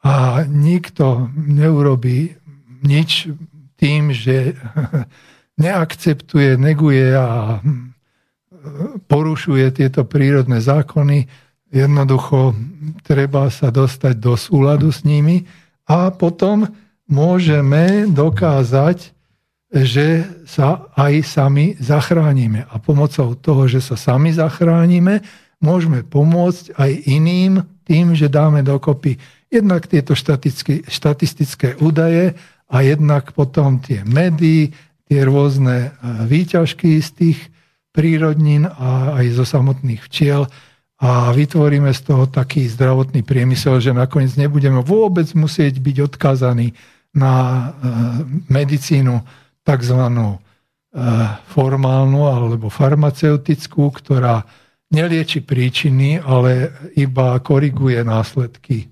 a 0.00 0.40
nikto 0.48 1.28
neurobi 1.36 2.32
nič 2.80 3.28
tým, 3.76 4.08
že 4.16 4.56
neakceptuje, 5.62 6.56
neguje 6.56 7.12
a 7.12 7.60
porušuje 9.04 9.66
tieto 9.76 10.08
prírodné 10.08 10.64
zákony. 10.64 11.28
Jednoducho 11.68 12.56
treba 13.04 13.52
sa 13.52 13.68
dostať 13.68 14.14
do 14.16 14.34
súladu 14.40 14.88
s 14.88 15.04
nimi 15.04 15.44
a 15.84 16.08
potom 16.08 16.68
môžeme 17.08 18.08
dokázať 18.08 19.18
že 19.68 20.24
sa 20.48 20.88
aj 20.96 21.14
sami 21.28 21.76
zachránime. 21.76 22.64
A 22.72 22.80
pomocou 22.80 23.36
toho, 23.36 23.68
že 23.68 23.84
sa 23.84 24.00
sami 24.00 24.32
zachránime, 24.32 25.20
môžeme 25.60 26.00
pomôcť 26.00 26.72
aj 26.72 26.90
iným 27.04 27.60
tým, 27.84 28.16
že 28.16 28.32
dáme 28.32 28.64
dokopy 28.64 29.20
jednak 29.52 29.88
tieto 29.88 30.16
štatistické 30.88 31.76
údaje 31.80 32.36
a 32.68 32.76
jednak 32.84 33.32
potom 33.32 33.80
tie 33.80 34.04
médií, 34.04 34.72
tie 35.08 35.24
rôzne 35.24 35.88
e, 35.88 35.90
výťažky 36.28 37.00
z 37.00 37.10
tých 37.16 37.38
prírodnín 37.96 38.68
a 38.68 39.20
aj 39.20 39.40
zo 39.40 39.44
samotných 39.48 40.04
včiel 40.04 40.44
a 40.98 41.30
vytvoríme 41.30 41.94
z 41.94 42.00
toho 42.02 42.26
taký 42.26 42.66
zdravotný 42.66 43.22
priemysel, 43.22 43.78
že 43.78 43.94
nakoniec 43.94 44.34
nebudeme 44.34 44.82
vôbec 44.82 45.30
musieť 45.38 45.78
byť 45.78 45.96
odkázaní 46.10 46.74
na 47.14 47.34
e, 47.34 47.62
medicínu 48.50 49.22
tzv. 49.62 50.00
Eh, 50.88 51.28
formálnu 51.52 52.26
alebo 52.26 52.72
farmaceutickú, 52.72 53.92
ktorá 53.92 54.40
nelieči 54.88 55.44
príčiny, 55.44 56.16
ale 56.16 56.72
iba 56.96 57.36
koriguje 57.44 58.00
následky. 58.00 58.88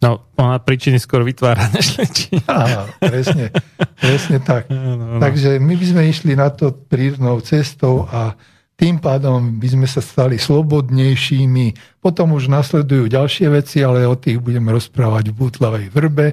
No, 0.00 0.32
ona 0.40 0.56
príčiny 0.56 0.96
skôr 0.96 1.28
vytvára, 1.28 1.68
než 1.76 2.00
liečí. 2.00 2.40
Áno, 2.48 2.88
presne, 2.98 3.52
presne 4.00 4.40
tak. 4.40 4.72
No, 4.72 4.96
no. 4.96 5.20
Takže 5.20 5.60
my 5.60 5.74
by 5.76 5.86
sme 5.86 6.02
išli 6.08 6.32
na 6.32 6.48
to 6.48 6.72
prírodnou 6.72 7.44
cestou 7.44 8.08
a 8.08 8.32
tým 8.80 8.96
pádom 8.96 9.60
by 9.60 9.68
sme 9.76 9.84
sa 9.84 10.00
stali 10.00 10.40
slobodnejšími. 10.40 12.00
Potom 12.00 12.32
už 12.32 12.48
nasledujú 12.48 13.12
ďalšie 13.12 13.52
veci, 13.52 13.84
ale 13.84 14.08
o 14.08 14.16
tých 14.16 14.40
budeme 14.40 14.72
rozprávať 14.72 15.28
v 15.28 15.36
bútlavej 15.36 15.86
vrbe. 15.92 16.32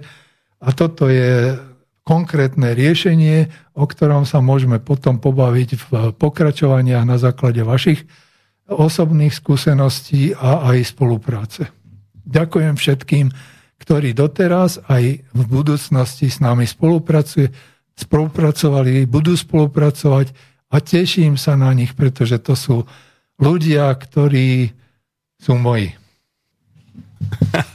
A 0.63 0.71
toto 0.71 1.11
je 1.11 1.59
konkrétne 2.07 2.71
riešenie, 2.71 3.51
o 3.75 3.83
ktorom 3.83 4.23
sa 4.23 4.39
môžeme 4.39 4.79
potom 4.79 5.19
pobaviť 5.19 5.69
v 5.75 5.87
pokračovaniach 6.15 7.03
na 7.03 7.19
základe 7.19 7.59
vašich 7.67 8.07
osobných 8.71 9.35
skúseností 9.35 10.31
a 10.31 10.71
aj 10.71 10.95
spolupráce. 10.95 11.67
Ďakujem 12.23 12.79
všetkým, 12.79 13.27
ktorí 13.83 14.15
doteraz 14.15 14.79
aj 14.87 15.19
v 15.35 15.41
budúcnosti 15.51 16.31
s 16.31 16.39
nami 16.39 16.63
spolupracuje, 16.63 17.51
spolupracovali, 17.99 19.03
budú 19.03 19.35
spolupracovať 19.35 20.55
a 20.67 20.77
teším 20.83 21.39
sa 21.39 21.55
na 21.55 21.71
nich, 21.71 21.95
pretože 21.95 22.39
to 22.43 22.53
sú 22.55 22.75
ľudia, 23.39 23.91
ktorí 23.95 24.71
sú 25.39 25.53
moji. 25.55 25.93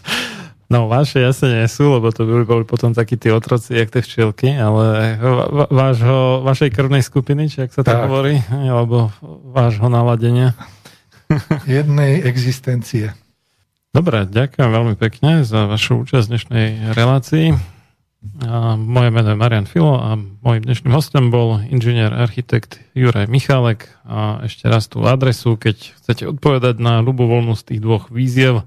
No 0.72 0.88
vaše 0.88 1.20
jasne 1.20 1.53
nie 1.53 1.68
sú, 1.68 1.84
lebo 2.01 2.09
to 2.16 2.24
by 2.24 2.49
boli 2.49 2.64
potom 2.64 2.97
takí 2.97 3.20
tí 3.20 3.28
otroci, 3.28 3.76
jak 3.76 3.93
tie 3.93 4.01
včielky, 4.01 4.57
ale 4.57 5.20
vášho, 5.68 6.40
vašej 6.40 6.72
krvnej 6.72 7.05
skupiny, 7.05 7.53
či 7.53 7.68
ak 7.68 7.76
sa 7.76 7.84
to 7.84 7.93
tak. 7.93 8.09
hovorí, 8.09 8.40
alebo 8.49 9.12
vášho 9.53 9.93
naladenia. 9.93 10.57
Jednej 11.68 12.24
existencie. 12.24 13.12
Dobre, 13.93 14.24
ďakujem 14.24 14.68
veľmi 14.72 14.95
pekne 14.97 15.45
za 15.45 15.68
vašu 15.68 16.09
účasť 16.09 16.24
v 16.24 16.32
dnešnej 16.32 16.66
relácii. 16.97 17.47
Moje 18.78 19.10
meno 19.10 19.34
je 19.34 19.38
Marian 19.38 19.66
Filo 19.66 19.98
a 19.98 20.14
môjim 20.14 20.62
dnešným 20.62 20.94
hostom 20.94 21.34
bol 21.34 21.58
inžinier 21.66 22.14
architekt 22.14 22.78
Juraj 22.94 23.26
Michalek. 23.26 23.90
A 24.06 24.46
ešte 24.46 24.70
raz 24.70 24.86
tú 24.86 25.02
adresu, 25.02 25.58
keď 25.58 25.98
chcete 25.98 26.30
odpovedať 26.30 26.78
na 26.78 27.02
ľubovoľnú 27.02 27.58
z 27.58 27.62
tých 27.74 27.80
dvoch 27.82 28.14
víziev, 28.14 28.62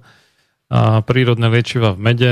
a 0.66 1.06
prírodné 1.06 1.46
liečiva 1.48 1.94
v 1.94 2.02
mede. 2.02 2.32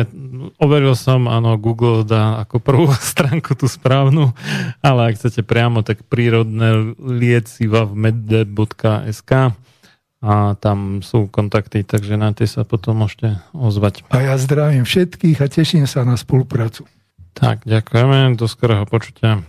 Overil 0.57 0.97
som, 0.97 1.30
áno, 1.30 1.53
Google 1.61 2.01
dá 2.01 2.41
ako 2.41 2.57
prvú 2.59 2.89
stránku 3.13 3.53
tú 3.53 3.69
správnu, 3.69 4.34
ale 4.82 5.13
ak 5.13 5.21
chcete 5.21 5.45
priamo, 5.45 5.86
tak 5.86 6.01
prírodné 6.09 6.97
liečiva 6.97 7.86
v 7.86 7.93
mede.sk 7.93 9.53
a 10.24 10.55
tam 10.55 11.03
sú 11.03 11.28
kontakty, 11.28 11.84
takže 11.84 12.15
na 12.15 12.32
tie 12.32 12.47
sa 12.47 12.63
potom 12.63 13.03
môžete 13.03 13.43
ozvať. 13.51 14.07
A 14.07 14.24
ja 14.24 14.36
zdravím 14.39 14.88
všetkých 14.88 15.38
a 15.43 15.51
teším 15.51 15.86
sa 15.86 16.07
na 16.07 16.15
spoluprácu. 16.15 16.88
Tak, 17.34 17.65
ďakujeme, 17.65 18.38
do 18.38 18.45
skorého 18.45 18.86
počutia. 18.86 19.41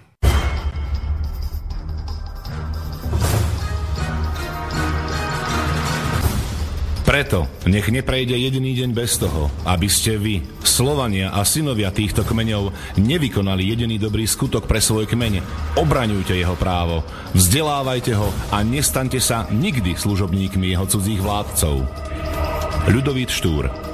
Preto 7.05 7.47
nech 7.71 7.87
neprejde 7.93 8.35
jediný 8.35 8.75
deň 8.75 8.91
bez 8.91 9.21
toho, 9.21 9.47
aby 9.69 9.87
ste 9.87 10.19
vy, 10.19 10.43
Slovania 10.67 11.31
a 11.31 11.47
synovia 11.47 11.95
týchto 11.95 12.27
kmeňov, 12.27 12.75
nevykonali 12.99 13.63
jediný 13.71 14.03
dobrý 14.03 14.27
skutok 14.27 14.67
pre 14.67 14.83
svoj 14.83 15.07
kmeň. 15.07 15.45
Obraňujte 15.79 16.35
jeho 16.35 16.59
právo, 16.59 17.07
vzdelávajte 17.37 18.19
ho 18.19 18.33
a 18.51 18.67
nestaňte 18.67 19.23
sa 19.23 19.47
nikdy 19.53 19.95
služobníkmi 19.95 20.75
jeho 20.75 20.91
cudzích 20.91 21.23
vládcov. 21.23 21.87
Ľudovít 22.91 23.31
Štúr 23.31 23.94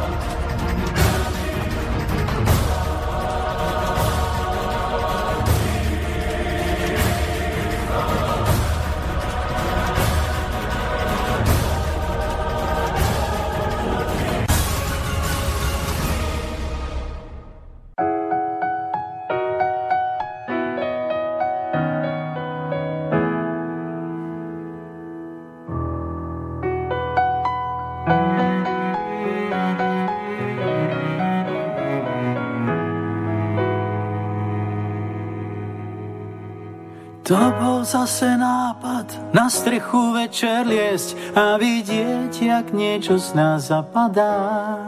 Večer 40.31 40.63
liesť 40.63 41.35
a 41.35 41.59
vidieť, 41.59 42.31
jak 42.39 42.71
niečo 42.71 43.19
z 43.19 43.35
nás 43.35 43.67
zapadá. 43.67 44.79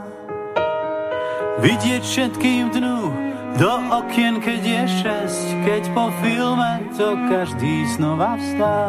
Vidieť 1.59 1.99
všetkým 1.99 2.71
dnu 2.71 3.11
do 3.59 3.73
okien, 3.91 4.39
keď 4.39 4.61
je 4.63 4.83
šesť, 5.03 5.47
keď 5.67 5.83
po 5.91 6.07
filme 6.23 6.87
to 6.95 7.19
každý 7.27 7.83
znova 7.91 8.39
vstá. 8.39 8.79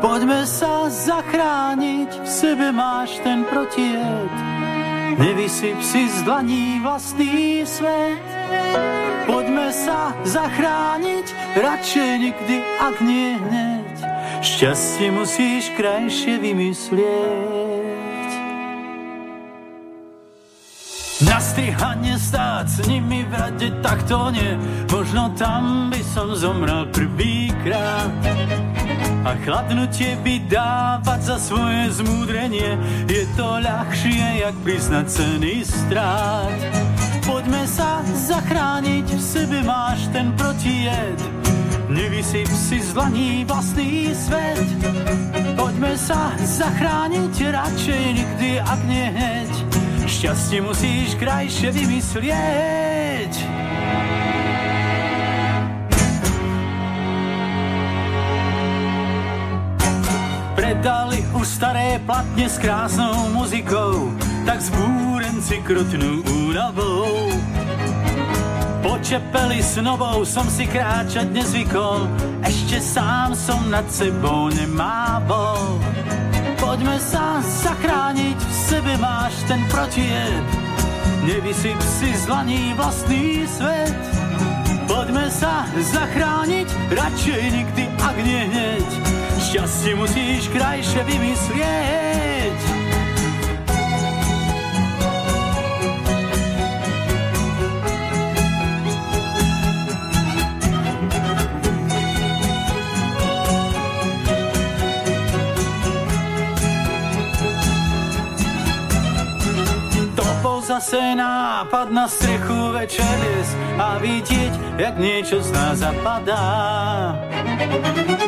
Poďme 0.00 0.48
sa 0.48 0.88
zachrániť, 0.88 2.24
v 2.24 2.28
sebe 2.32 2.72
máš 2.72 3.20
ten 3.20 3.44
protied, 3.44 4.32
nevysyp 5.20 5.84
si 5.84 6.08
z 6.08 6.24
dlaní 6.24 6.80
vlastný 6.80 7.60
svet. 7.68 8.24
Poďme 9.28 9.68
sa 9.68 10.16
zachrániť, 10.24 11.28
radšej 11.60 12.10
nikdy, 12.24 12.56
ak 12.80 12.96
nie 13.04 13.36
hneď. 13.36 13.83
Šťastie 14.44 15.08
musíš 15.08 15.72
krajšie 15.72 16.36
vymyslieť. 16.36 18.30
Na 21.24 21.40
strihanie 21.40 22.20
stáť 22.20 22.66
s 22.68 22.78
nimi 22.84 23.24
v 23.24 23.32
rade, 23.32 23.72
tak 23.80 24.04
to 24.04 24.28
nie. 24.36 24.60
Možno 24.92 25.32
tam 25.32 25.88
by 25.88 25.96
som 26.04 26.36
zomrel 26.36 26.84
prvýkrát. 26.92 28.12
A 29.24 29.32
chladnutie 29.40 30.20
by 30.20 30.36
dávať 30.52 31.20
za 31.24 31.36
svoje 31.40 31.96
zmúdrenie 31.96 32.76
Je 33.08 33.24
to 33.40 33.56
ľahšie, 33.56 34.44
jak 34.44 34.52
priznať 34.60 35.08
ceny 35.08 35.64
strát 35.64 36.52
Poďme 37.24 37.64
sa 37.64 38.04
zachrániť, 38.04 39.16
v 39.16 39.22
sebe 39.24 39.64
máš 39.64 40.04
ten 40.12 40.28
protijed 40.36 41.43
Nevysyp 41.88 42.48
si 42.48 42.80
z 42.80 42.96
dlaní 42.96 43.44
vlastný 43.44 44.16
svet. 44.16 44.64
Poďme 45.56 45.92
sa 46.00 46.32
zachrániť 46.40 47.34
radšej 47.52 48.04
nikdy, 48.16 48.50
ak 48.60 48.80
nie 48.88 49.06
hneď. 49.12 49.52
Šťastie 50.08 50.64
musíš 50.64 51.12
krajšie 51.20 51.68
vymyslieť. 51.76 53.32
Predali 60.56 61.20
už 61.36 61.44
staré 61.44 62.00
platne 62.08 62.48
s 62.48 62.56
krásnou 62.56 63.28
muzikou 63.36 64.08
Tak 64.48 64.64
zbúrenci 64.64 65.60
krutnú 65.60 66.24
únavou 66.24 67.28
Počepeli 68.84 69.64
s 69.64 69.80
novou 69.80 70.28
som 70.28 70.44
si 70.44 70.68
kráčať 70.68 71.32
nezvykol, 71.32 72.04
ešte 72.44 72.84
sám 72.84 73.32
som 73.32 73.64
nad 73.72 73.88
sebou 73.88 74.52
nemával. 74.52 75.80
Poďme 76.60 77.00
sa 77.00 77.40
zachrániť, 77.40 78.36
v 78.36 78.54
sebe 78.68 78.92
máš 79.00 79.32
ten 79.48 79.64
protijed, 79.72 80.44
nevysyp 81.24 81.80
si 81.80 82.12
z 82.12 82.22
dlaní 82.28 82.76
vlastný 82.76 83.48
svet. 83.48 83.96
Poďme 84.84 85.32
sa 85.32 85.64
zachrániť, 85.80 86.68
radšej 86.92 87.44
nikdy, 87.56 87.84
ak 87.88 88.16
nie 88.20 88.42
hneď, 88.52 88.88
šťastie 89.48 89.92
musíš 89.96 90.52
krajšie 90.52 91.00
vymyslieť. 91.08 92.83
Zase 110.74 111.14
nápad 111.14 111.86
na 111.94 112.10
strechu 112.10 112.74
večer 112.74 113.06
a 113.78 113.94
vidieť, 114.02 114.74
jak 114.74 114.98
niečo 114.98 115.38
z 115.38 115.54
nás 115.54 115.78
zapadá. 115.78 117.14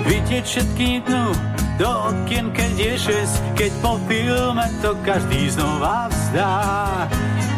Vidieť 0.06 0.46
všetkým 0.46 1.02
dnu 1.10 1.26
do 1.74 1.90
okien, 1.90 2.54
keď 2.54 2.72
je 2.78 2.94
šest, 3.02 3.42
keď 3.58 3.72
po 3.82 3.98
filme 4.06 4.62
to 4.78 4.94
každý 5.02 5.50
znova 5.50 6.06
vzdá. 6.06 6.54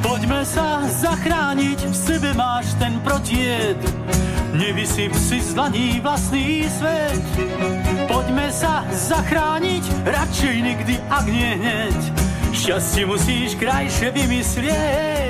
Poďme 0.01 0.41
sa 0.49 0.81
zachrániť, 0.89 1.85
v 1.85 1.93
sebe 1.93 2.33
máš 2.33 2.73
ten 2.81 2.97
protied, 3.05 3.77
nevysyp 4.57 5.13
si 5.13 5.45
z 5.45 5.53
dlaní 5.53 6.01
vlastný 6.01 6.65
svet. 6.65 7.25
Poďme 8.09 8.49
sa 8.49 8.89
zachrániť, 8.89 9.85
radšej 10.09 10.57
nikdy, 10.65 10.95
ak 11.13 11.27
nie 11.29 11.51
hneď, 11.61 12.28
Šťastie 12.59 13.07
musíš 13.07 13.55
krajšie 13.55 14.11
vymyslieť 14.11 15.28